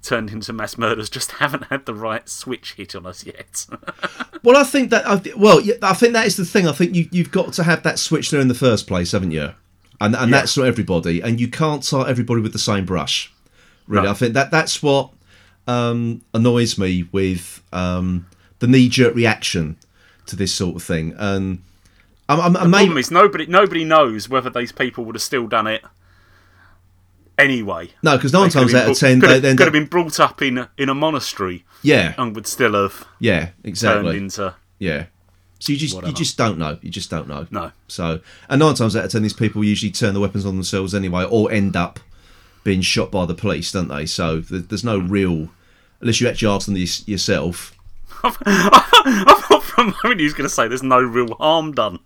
[0.00, 3.66] turned into mass murderers, just haven't had the right switch hit on us yet.
[4.42, 6.66] well, I think that, I, well, I think that is the thing.
[6.66, 9.32] I think you you've got to have that switch there in the first place, haven't
[9.32, 9.50] you?
[10.00, 10.38] And and Yeah.
[10.38, 13.30] that's not everybody, and you can't tar everybody with the same brush.
[13.86, 14.10] Really, No.
[14.12, 15.10] I think that that's what
[15.66, 18.26] um, annoys me with um,
[18.58, 19.76] the knee jerk reaction
[20.26, 21.62] to this sort of thing, and.
[22.30, 25.22] I'm, I'm, the I'm problem maybe, is nobody nobody knows whether these people would have
[25.22, 25.82] still done it
[27.38, 27.90] anyway.
[28.02, 30.20] No, because nine times out of 10 could they have, end could have been brought
[30.20, 31.64] up in a, in a monastery.
[31.82, 32.14] Yeah.
[32.18, 34.02] and would still have Yeah, exactly.
[34.12, 35.06] turned into Yeah.
[35.60, 36.78] So you just you just don't know.
[36.82, 37.46] You just don't know.
[37.50, 37.72] No.
[37.88, 40.94] So and nine times out of ten, these people usually turn the weapons on themselves
[40.94, 41.98] anyway, or end up
[42.62, 44.06] being shot by the police, don't they?
[44.06, 45.48] So there's no real,
[46.00, 47.74] unless you actually ask them this yourself.
[48.24, 51.98] I thought for a moment he was going to say there's no real harm done.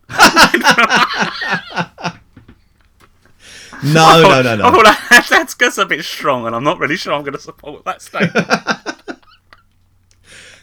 [3.85, 4.71] No, no, no, I no.
[4.71, 7.41] thought that, that's, that's a bit strong, and I'm not really sure I'm going to
[7.41, 8.47] support that statement.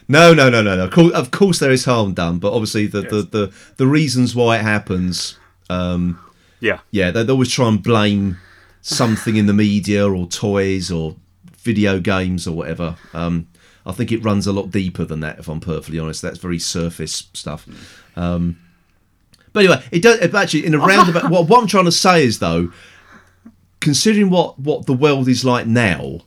[0.08, 0.86] No, no, no, no, no.
[0.86, 4.34] Of course, of course there is harm done, but obviously the the, the, the reasons
[4.34, 5.38] why it happens.
[5.68, 6.18] Um,
[6.58, 8.36] yeah, yeah, they they always try and blame
[8.82, 11.14] something in the media or toys or
[11.58, 12.96] video games or whatever.
[13.14, 13.46] Um,
[13.86, 15.38] I think it runs a lot deeper than that.
[15.38, 17.66] If I'm perfectly honest, that's very surface stuff.
[18.16, 18.58] Um,
[19.52, 21.30] but anyway, it does it actually in a roundabout.
[21.30, 22.72] what, what I'm trying to say is though,
[23.80, 26.20] considering what what the world is like now,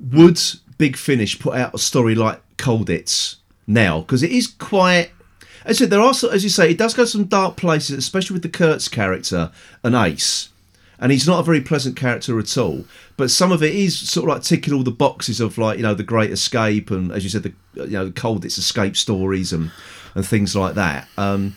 [0.00, 0.40] would
[0.76, 3.36] Big Finish put out a story like Colditz
[3.66, 4.00] now?
[4.00, 5.10] Because it is quite.
[5.64, 8.34] As I said, there are, as you say, it does go some dark places, especially
[8.34, 9.50] with the Kurtz character
[9.82, 10.48] and Ace.
[11.00, 12.84] And he's not a very pleasant character at all.
[13.16, 15.82] But some of it is sort of like ticking all the boxes of like you
[15.84, 18.96] know the Great Escape and as you said the you know the cold Colditz escape
[18.96, 19.70] stories and
[20.14, 21.06] and things like that.
[21.16, 21.54] Um,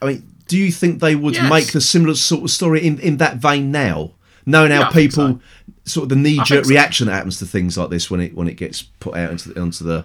[0.00, 1.50] I mean, do you think they would Yes.
[1.50, 4.12] make the similar sort of story in, in that vein now,
[4.46, 5.40] knowing how Yeah, people
[5.84, 6.70] sort of the knee jerk so.
[6.70, 9.52] reaction that happens to things like this when it when it gets put out into
[9.52, 10.04] the, onto the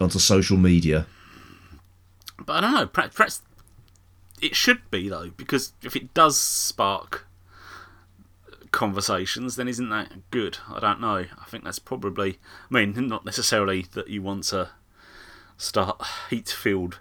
[0.00, 1.06] onto social media?
[2.44, 2.86] but I don't know.
[2.86, 3.42] Perhaps, perhaps
[4.40, 7.26] it should be though, because if it does spark
[8.78, 10.58] conversations, then isn't that good?
[10.72, 11.16] I don't know.
[11.40, 12.38] I think that's probably.
[12.70, 14.70] I mean, not necessarily that you want to
[15.56, 16.00] start
[16.30, 17.00] hate-filled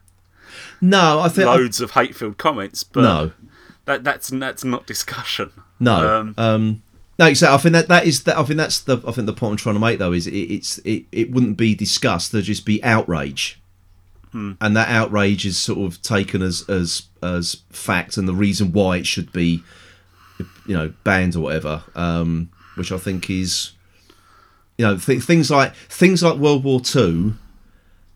[0.82, 3.32] No, I think I- loads of hate-filled comments, but No.
[3.86, 5.52] that that's that's not discussion.
[5.80, 6.20] No.
[6.20, 6.82] Um, Um,
[7.20, 7.54] no, exactly.
[7.56, 8.38] I think that that is that.
[8.38, 8.98] I think that's the.
[9.08, 11.58] I think the point I'm trying to make though is it, it's it, it wouldn't
[11.58, 12.32] be discussed.
[12.32, 13.60] There'd just be outrage,
[14.32, 14.54] Hmm.
[14.62, 18.98] and that outrage is sort of taken as as as fact and the reason why
[18.98, 19.64] it should be,
[20.68, 21.84] you know, banned or whatever.
[21.96, 23.72] Um, which I think is,
[24.78, 27.34] you know, th- things like things like World War Two.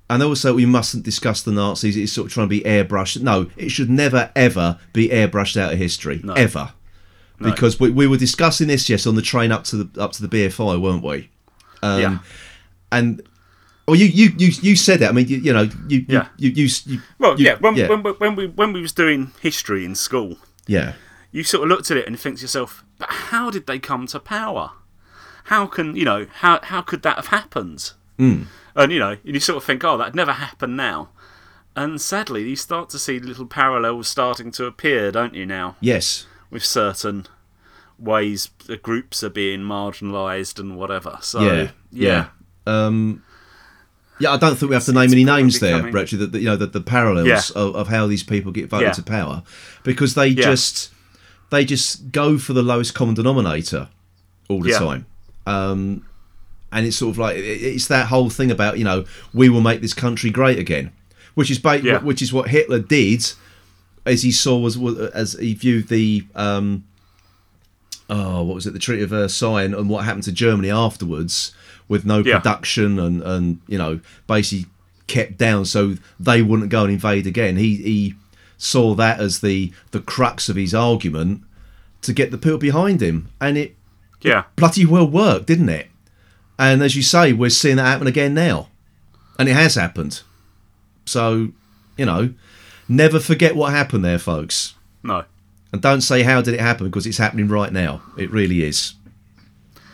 [0.09, 1.95] And they always say we mustn't discuss the Nazis.
[1.95, 3.21] It's sort of trying to be airbrushed.
[3.21, 6.19] No, it should never ever be airbrushed out of history.
[6.23, 6.33] No.
[6.33, 6.73] Ever
[7.39, 7.49] No.
[7.49, 10.27] because we, we were discussing this yes on the train up to the up to
[10.27, 11.29] the BFI, weren't we?
[11.81, 12.17] Um, Yeah.
[12.91, 13.21] And
[13.87, 15.09] well, you you you you said that.
[15.09, 16.27] I mean, you, you know, you Yeah.
[16.37, 17.55] you you, you, you Well, yeah.
[17.59, 20.37] When, yeah, When, when we when we was doing history in school,
[20.67, 20.93] yeah,
[21.31, 24.07] you sort of looked at it and think to yourself, but how did they come
[24.07, 24.71] to power?
[25.45, 27.91] How can you know how how could that have happened?
[28.19, 28.45] Mm.
[28.75, 31.09] And you know, and you sort of think, oh, that'd never happen now.
[31.75, 35.45] And sadly, you start to see little parallels starting to appear, don't you?
[35.45, 37.27] Now, yes, with certain
[37.97, 41.17] ways the groups are being marginalised and whatever.
[41.21, 42.27] So yeah, yeah.
[42.67, 43.23] Um,
[44.19, 46.25] yeah, I don't think we have to name any names there, actually.
[46.27, 47.41] That you know, the, the parallels Yeah.
[47.55, 48.93] of, of how these people get voted Yeah.
[48.93, 49.43] to power,
[49.83, 50.43] because they Yeah.
[50.43, 50.91] just
[51.51, 53.89] they just go for the lowest common denominator
[54.49, 54.79] all the Yeah.
[54.79, 55.05] time.
[55.45, 56.05] Um,
[56.71, 59.81] and it's sort of like it's that whole thing about you know we will make
[59.81, 60.91] this country great again,
[61.35, 61.99] which is ba- Yeah.
[61.99, 63.31] which is what Hitler did,
[64.05, 66.83] as he saw was was- as he viewed the um,
[68.09, 71.53] oh, what was it, the Treaty of Versailles, and, and what happened to Germany afterwards,
[71.87, 72.37] with no Yeah.
[72.39, 74.67] production and and you know basically
[75.07, 77.57] kept down so they wouldn't go and invade again.
[77.57, 78.15] He he
[78.63, 81.41] saw that as the the crux of his argument
[82.03, 83.75] to get the people behind him, and it
[84.21, 84.43] Yeah.
[84.55, 85.89] bloody well worked, didn't it?
[86.59, 88.67] And as you say, we're seeing that happen again now,
[89.39, 90.21] and it has happened.
[91.05, 91.49] So,
[91.97, 92.33] you know,
[92.87, 94.75] never forget what happened there, folks.
[95.01, 95.23] No.
[95.73, 98.01] And don't say how did it happen because it's happening right now.
[98.17, 98.93] It really is.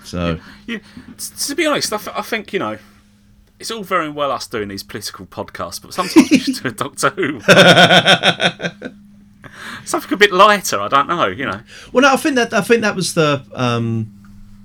[0.03, 0.79] So Yeah,
[1.17, 2.77] t- to be honest, I, th- I think you know
[3.59, 6.71] it's all very well us doing these political podcasts, but sometimes we should do a
[6.83, 7.39] Doctor Who.
[9.85, 10.79] Something a bit lighter.
[10.79, 11.27] I don't know.
[11.27, 11.61] You know.
[11.91, 14.13] Well, no, I think that I think that was the um,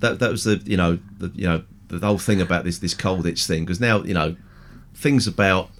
[0.00, 2.94] that that was the you know the you know the whole thing about this this
[2.94, 4.36] Colditz thing because now you know
[4.94, 5.70] things about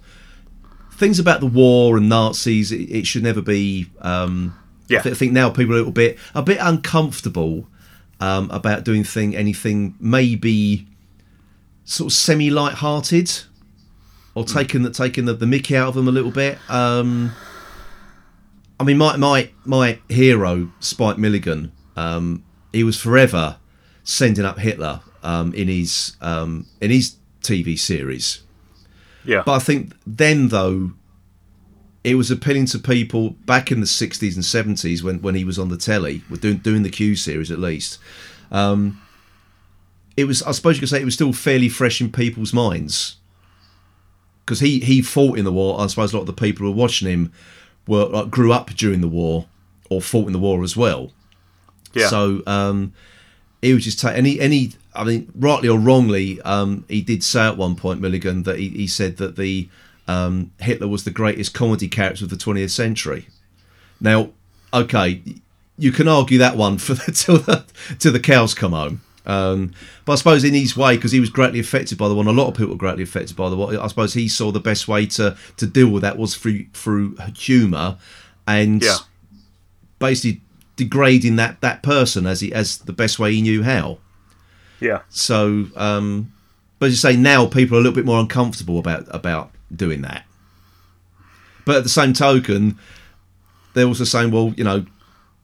[0.93, 3.87] things about the war and Nazis it, it should never be.
[4.01, 4.57] Um,
[4.87, 4.99] Yeah.
[4.99, 7.67] I, thi- I think now people are a little bit a bit uncomfortable
[8.19, 10.87] um, about doing thing anything maybe
[11.85, 13.31] sort of semi light-hearted
[14.35, 16.57] or taking the taking the, the mickey out of them a little bit.
[16.69, 17.33] Um,
[18.79, 23.57] I mean, my my my hero, Spike Milligan, um, he was forever
[24.03, 28.41] sending up Hitler um, in his um, in his TV series.
[29.25, 29.43] Yeah.
[29.45, 30.91] But I think then though,
[32.03, 35.57] it was appealing to people back in the sixties and seventies when, when he was
[35.57, 37.99] on the telly, doing doing the Q series at least.
[38.51, 39.01] Um,
[40.15, 43.17] it was, I suppose you could say, it was still fairly fresh in people's minds
[44.45, 45.79] because he he fought in the war.
[45.79, 47.31] I suppose a lot of the people who were watching him
[47.87, 49.47] were like, grew up during the war
[49.89, 51.11] or fought in the war as well.
[51.93, 52.07] Yeah.
[52.07, 52.93] So um,
[53.61, 54.73] he was just ta- any any.
[54.95, 58.69] I mean, rightly or wrongly, um, he did say at one point, Milligan, that he,
[58.69, 59.67] he said that the
[60.07, 63.27] um, Hitler was the greatest comedy character of the 20th century.
[63.99, 64.29] Now,
[64.71, 65.23] okay,
[65.79, 67.65] you can argue that one for the, till the
[67.99, 69.01] till the cows come home.
[69.25, 69.71] Um,
[70.05, 72.31] but I suppose in his way, because he was greatly affected by the one, a
[72.31, 73.77] lot of people were greatly affected by the one.
[73.77, 77.15] I suppose he saw the best way to to deal with that was through through
[77.37, 77.97] humour
[78.47, 78.97] and Yeah.
[79.99, 80.41] basically
[80.75, 83.99] degrading that that person as he as the best way he knew how.
[84.81, 84.99] Yeah.
[85.09, 86.33] So, um,
[86.79, 90.01] but as you say, now people are a little bit more uncomfortable about about doing
[90.01, 90.25] that.
[91.65, 92.77] But at the same token,
[93.73, 94.85] they're also saying, well, you know,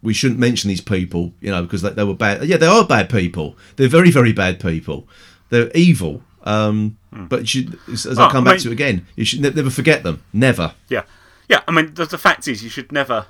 [0.01, 2.43] we shouldn't mention these people, you know, because they, they were bad.
[2.45, 3.57] Yeah, they are bad people.
[3.75, 5.07] They're very, very bad people.
[5.49, 6.21] They're evil.
[6.43, 9.07] Um, But you should, as as I Oh, come I back mean- to it again,
[9.15, 10.21] you should ne- never forget them.
[10.31, 10.73] Never.
[10.89, 11.03] Yeah.
[11.49, 11.61] Yeah.
[11.67, 13.25] I mean, the, the fact is, you should never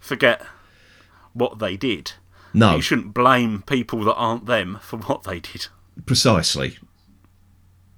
[0.00, 0.40] forget
[1.34, 2.12] what they did.
[2.56, 5.66] No, You shouldn't blame people that aren't them for what they did.
[6.06, 6.78] precisely.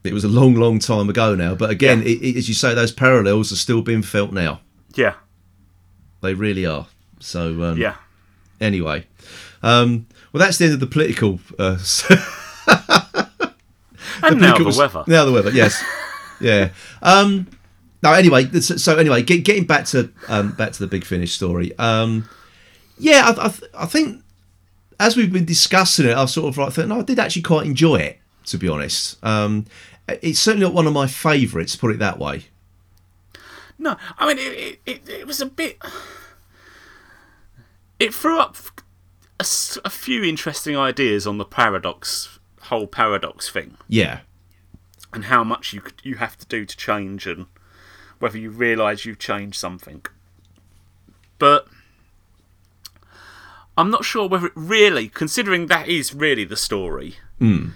[0.03, 1.55] It was a long, long time ago now.
[1.55, 4.61] But again, it, it, as you say, those parallels are still being felt now.
[4.95, 5.15] Yeah.
[6.23, 6.87] They really are.
[7.21, 7.97] So um, Yeah.
[8.61, 9.07] Anyway,
[9.63, 11.41] um, well, that's the end of the political.
[11.59, 11.79] Uh,
[14.23, 15.05] And now the weather.
[15.07, 15.51] Now the weather.
[15.51, 15.83] Yes.
[16.41, 16.71] yeah.
[17.03, 17.49] Um,
[18.03, 18.13] no.
[18.13, 21.77] Anyway, so, anyway, get, getting back to um, back to the big finish story.
[21.79, 22.29] Um,
[22.99, 24.23] yeah, I, I, I think
[24.99, 27.67] as we've been discussing it, I've sort of like thought, no, I did actually quite
[27.67, 28.19] enjoy it.
[28.47, 29.67] To be honest, um,
[30.09, 31.75] it's certainly not one of my favourites.
[31.75, 32.45] Put it that way.
[33.79, 35.79] No, I mean, it, it, it, it was a bit.
[37.99, 38.57] It threw up
[39.41, 44.21] a few interesting ideas on the paradox, whole paradox thing, Yeah.
[45.13, 47.47] and how much you you have to do to change, and
[48.19, 50.05] whether you realise you've changed something.
[51.39, 51.69] But
[53.79, 57.71] I'm not sure whether it really, considering that is really the story, hmm.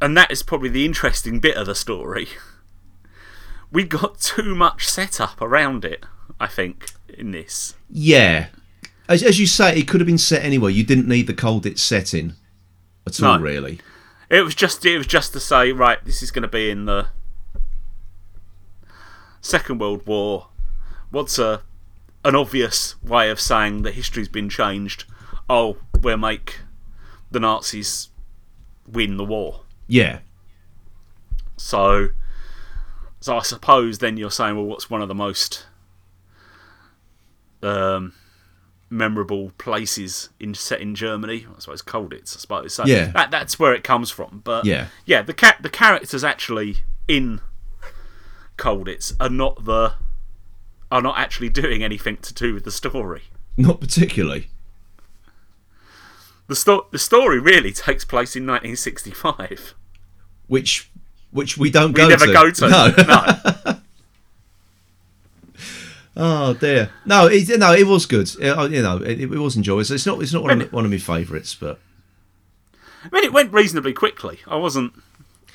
[0.00, 2.28] and that is probably the interesting bit of the story.
[3.72, 6.04] We got too much setup around it,
[6.40, 7.74] I think, in this.
[7.88, 8.48] Yeah.
[9.10, 10.70] As, as you say, it could have been set anywhere.
[10.70, 12.34] You didn't need the Colditz setting
[13.06, 13.42] at all, No.
[13.42, 13.80] really.
[14.30, 16.84] It was just it was just to say, right, this is going to be in
[16.84, 17.08] the
[19.40, 20.48] Second World War.
[21.10, 21.62] What's a
[22.24, 25.04] an obvious way of saying that history's been changed?
[25.48, 26.60] Oh, we'll make
[27.30, 28.10] the Nazis
[28.86, 29.62] win the war.
[29.88, 30.20] Yeah.
[31.56, 32.10] So,
[33.20, 35.66] so I suppose then you're saying, well, what's one of the most
[37.62, 38.12] um,
[38.90, 41.46] memorable places in set in Germany?
[41.56, 42.36] I suppose Colditz.
[42.36, 42.74] I suppose.
[42.74, 43.06] So Yeah.
[43.12, 44.40] that, that's where it comes from.
[44.44, 44.88] But Yeah.
[45.06, 46.78] yeah, the ca- the characters actually
[47.08, 47.40] in
[48.58, 49.94] Colditz are not the
[50.92, 53.22] are not actually doing anything to do with the story.
[53.56, 54.50] Not particularly.
[56.48, 59.74] The sto- the story really takes place in 1965.
[60.48, 60.90] Which
[61.30, 62.32] which we don't We go never to.
[62.32, 62.68] go to.
[62.68, 62.94] No.
[63.06, 63.76] no.
[66.22, 66.90] Oh dear.
[67.06, 68.28] No, it, no, it was good.
[68.40, 69.80] It- you know, it, it was enjoyable.
[69.92, 70.20] It's not.
[70.20, 71.80] It's not one of, my- one of my favourites, but
[73.04, 74.40] I mean, it went reasonably quickly.
[74.46, 74.92] I wasn't,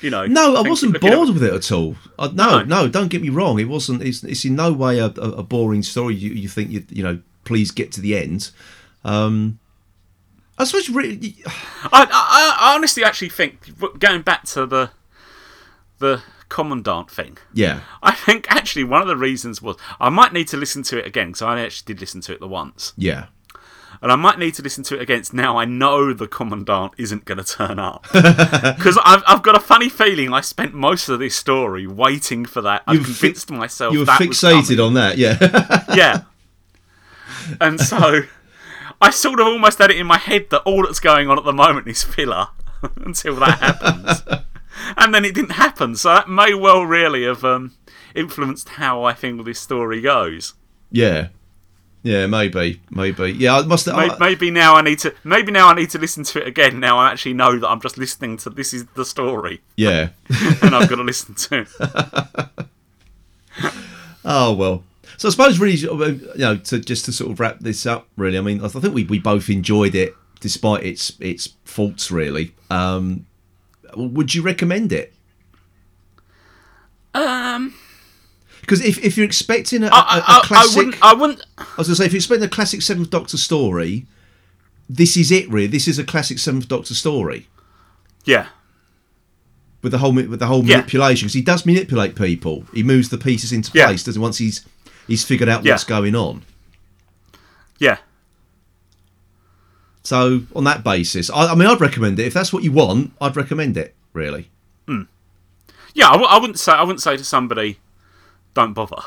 [0.00, 0.26] you know.
[0.26, 1.94] no, I wasn't bored with it at all.
[2.18, 2.82] I, no, No.
[2.82, 3.60] no, don't get me wrong.
[3.60, 4.02] It wasn't.
[4.02, 6.16] It's, it's in no way a, a, a boring story.
[6.16, 8.50] You, you think you you know, please get to the end.
[9.04, 9.60] Um,
[10.58, 13.60] I suppose really, I, I, I honestly actually think
[14.00, 14.90] going back to the
[15.98, 17.38] the commandant thing.
[17.52, 20.98] yeah, I think actually one of the reasons was I might need to listen to
[20.98, 23.26] it again because I actually did listen to it the once, yeah,
[24.02, 25.56] and I might need to listen to it again now.
[25.58, 29.88] I know the commandant isn't going to turn up because I've, I've got a funny
[29.88, 32.82] feeling I spent most of this story waiting for that.
[32.86, 35.16] I You were fi- convinced myself you were fixated on that.
[35.18, 36.22] Yeah, yeah.
[37.60, 38.22] And so
[39.00, 41.44] I sort of almost had it in my head that all that's going on at
[41.44, 42.48] the moment is filler
[42.96, 44.22] until that happens.
[44.96, 47.74] And then it didn't happen, so that may well really have um,
[48.14, 50.54] influenced how I think this story goes.
[50.90, 51.28] yeah,
[52.02, 52.26] yeah.
[52.26, 53.32] Maybe, maybe.
[53.32, 53.86] Yeah, I must.
[53.86, 55.14] Maybe, I, maybe now I need to.
[55.24, 56.78] Maybe now I need to listen to it again.
[56.80, 60.10] Now I actually know that I'm just listening to this is the story, yeah.
[60.62, 61.66] and I've got to listen to.
[64.26, 64.82] Oh well.
[65.18, 68.36] So I suppose really, you know, to just to sort of wrap this up, really.
[68.36, 72.10] I mean, I think we, we both enjoyed it despite its its faults.
[72.10, 73.24] Really, um,
[73.96, 75.12] would you recommend it?
[77.14, 77.74] Um,
[78.60, 80.96] Because if, if you're expecting a, a, I, I, a I, I classic, wouldn't.
[81.02, 81.42] I wouldn't.
[81.58, 84.06] I was to say, if you're expecting a classic Seventh Doctor story,
[84.88, 85.48] this is it.
[85.48, 87.48] Really, this is a classic Seventh Doctor story
[88.24, 88.48] Yeah.
[89.82, 90.76] with the whole with the whole Yeah.
[90.78, 91.26] manipulation.
[91.26, 92.66] Because he does manipulate people.
[92.74, 93.86] He moves the pieces into Yeah.
[93.86, 94.02] place.
[94.04, 94.64] Doesn't once he's
[95.06, 95.72] he's figured out Yeah.
[95.72, 96.42] what's going on.
[97.78, 97.98] Yeah.
[100.06, 102.26] So on that basis, I, I mean, I'd recommend it.
[102.26, 103.94] If that's what you want, I'd recommend it.
[104.12, 104.48] Really.
[104.86, 105.02] Hmm.
[105.94, 106.08] Yeah.
[106.08, 106.72] I, w- I wouldn't say.
[106.72, 107.78] I wouldn't say to somebody,
[108.54, 109.02] "Don't bother."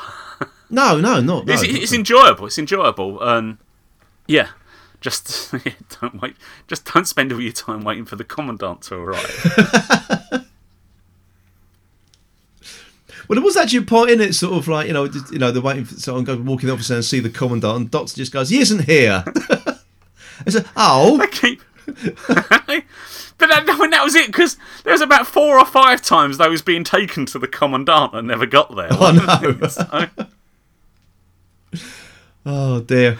[0.70, 1.46] No, no, not.
[1.46, 2.46] No, it's, it's enjoyable.
[2.46, 3.58] It's enjoyable, and
[4.28, 4.50] yeah,
[5.00, 6.36] just yeah, don't wait.
[6.68, 9.52] Just don't spend all your time waiting for the commandant to arrive.
[10.30, 10.44] well,
[13.30, 15.50] there was actually a point in it, sort of like you know, just, you know,
[15.50, 17.90] they're waiting for someone to go walk in the office and see the commandant, and
[17.90, 19.24] Doctor just goes, "He isn't here."
[20.46, 21.62] I said, "Oh, keep.
[21.86, 21.96] but
[22.28, 22.64] that,
[23.78, 26.84] mean, that was it because there was about four or five times I was being
[26.84, 28.88] taken to the commandant and never got there.
[28.90, 29.68] Oh, no.
[29.68, 30.08] So,
[32.46, 33.18] oh dear."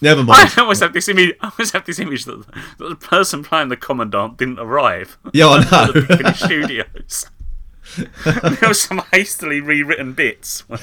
[0.00, 0.52] Never mind.
[0.56, 1.34] I always have this image.
[1.40, 2.46] I always have this image that,
[2.78, 5.18] that the person playing the commandant didn't arrive.
[5.32, 6.02] Yeah, I the know.
[6.02, 7.26] Piccadilly Studios.
[8.24, 10.68] There was some hastily rewritten bits.
[10.68, 10.78] Where,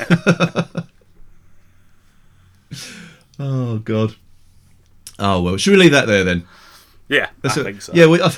[3.40, 4.16] Oh God.
[5.20, 6.48] Oh well, should we leave that there then?
[7.08, 7.64] yeah, That's I it.
[7.64, 7.94] think so.
[7.94, 8.32] Yeah, we uh,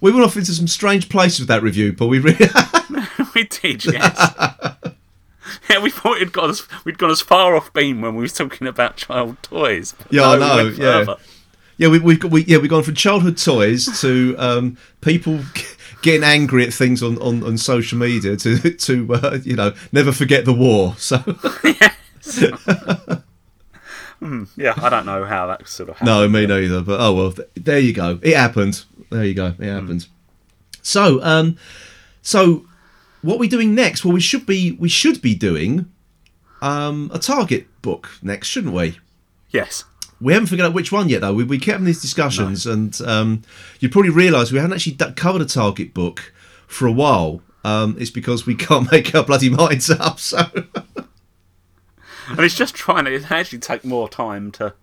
[0.00, 2.46] we went off into some strange places with that review, but we really.
[3.34, 3.84] we did.
[3.84, 4.34] Yes.
[5.70, 6.66] yeah, we thought it'd got us.
[6.84, 9.94] We'd gone as far off beam when we were talking about child toys.
[10.10, 10.84] Yeah, no, we know, went yeah.
[10.84, 11.16] further.
[11.76, 15.40] Yeah, we, we've got, we, yeah, we've gone from childhood toys to um, people
[16.02, 20.12] getting angry at things on, on, on social media to to uh, you know never
[20.12, 20.94] forget the war.
[20.98, 21.18] So
[24.20, 26.06] Hmm, yeah, I don't know how that sort of happened.
[26.08, 26.80] no, me neither.
[26.82, 28.18] But oh well, th- there you go.
[28.22, 28.84] It happened.
[29.10, 29.54] There you go.
[29.58, 30.06] It happened.
[30.82, 31.56] So um,
[32.22, 32.64] so
[33.22, 34.04] what we're we doing next?
[34.04, 35.86] Well, we should be we should be doing
[36.62, 38.98] um a target book next, shouldn't we?
[39.50, 39.84] Yes.
[40.20, 41.32] We haven't figured out which one yet, though.
[41.32, 43.42] We, we kept having these discussions, and um,
[43.78, 46.32] you probably realise we haven't actually d- covered a target book
[46.66, 47.40] for a while.
[47.64, 50.18] Um, it's because we can't make our bloody minds up.
[50.18, 50.38] So
[52.28, 54.74] And it's just trying to it actually take more time to.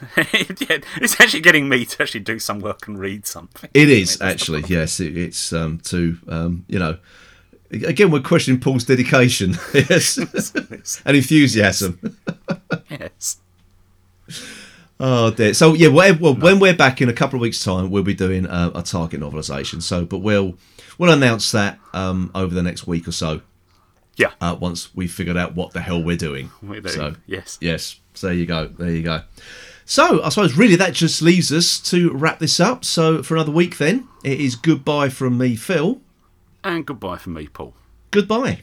[0.16, 3.68] yeah, it's actually getting me to actually do some work and read something.
[3.74, 6.98] it is actually, yes, it, it's um, to um, you know.
[7.70, 10.16] Again, we're questioning Paul's dedication, yes,
[11.04, 12.16] and enthusiasm.
[12.88, 13.38] Yes.
[15.00, 15.54] Oh dear.
[15.54, 18.46] So yeah, well, when we're back in a couple of weeks' time, we'll be doing
[18.46, 19.80] uh, a target novelisation.
[19.82, 20.56] So, but we'll
[20.96, 23.42] we'll announce that um, over the next week or so.
[24.18, 24.32] Yeah.
[24.40, 26.50] Uh, once we've figured out what the hell we're doing.
[26.62, 27.56] We're doing, So yes.
[27.60, 28.00] yes.
[28.14, 28.66] So there you go.
[28.66, 29.22] There you go.
[29.84, 32.84] So I suppose really that just leaves us to wrap this up.
[32.84, 36.00] So for another week, then it is goodbye from me, Phil.
[36.64, 37.74] And goodbye from me, Paul.
[38.10, 38.62] Goodbye.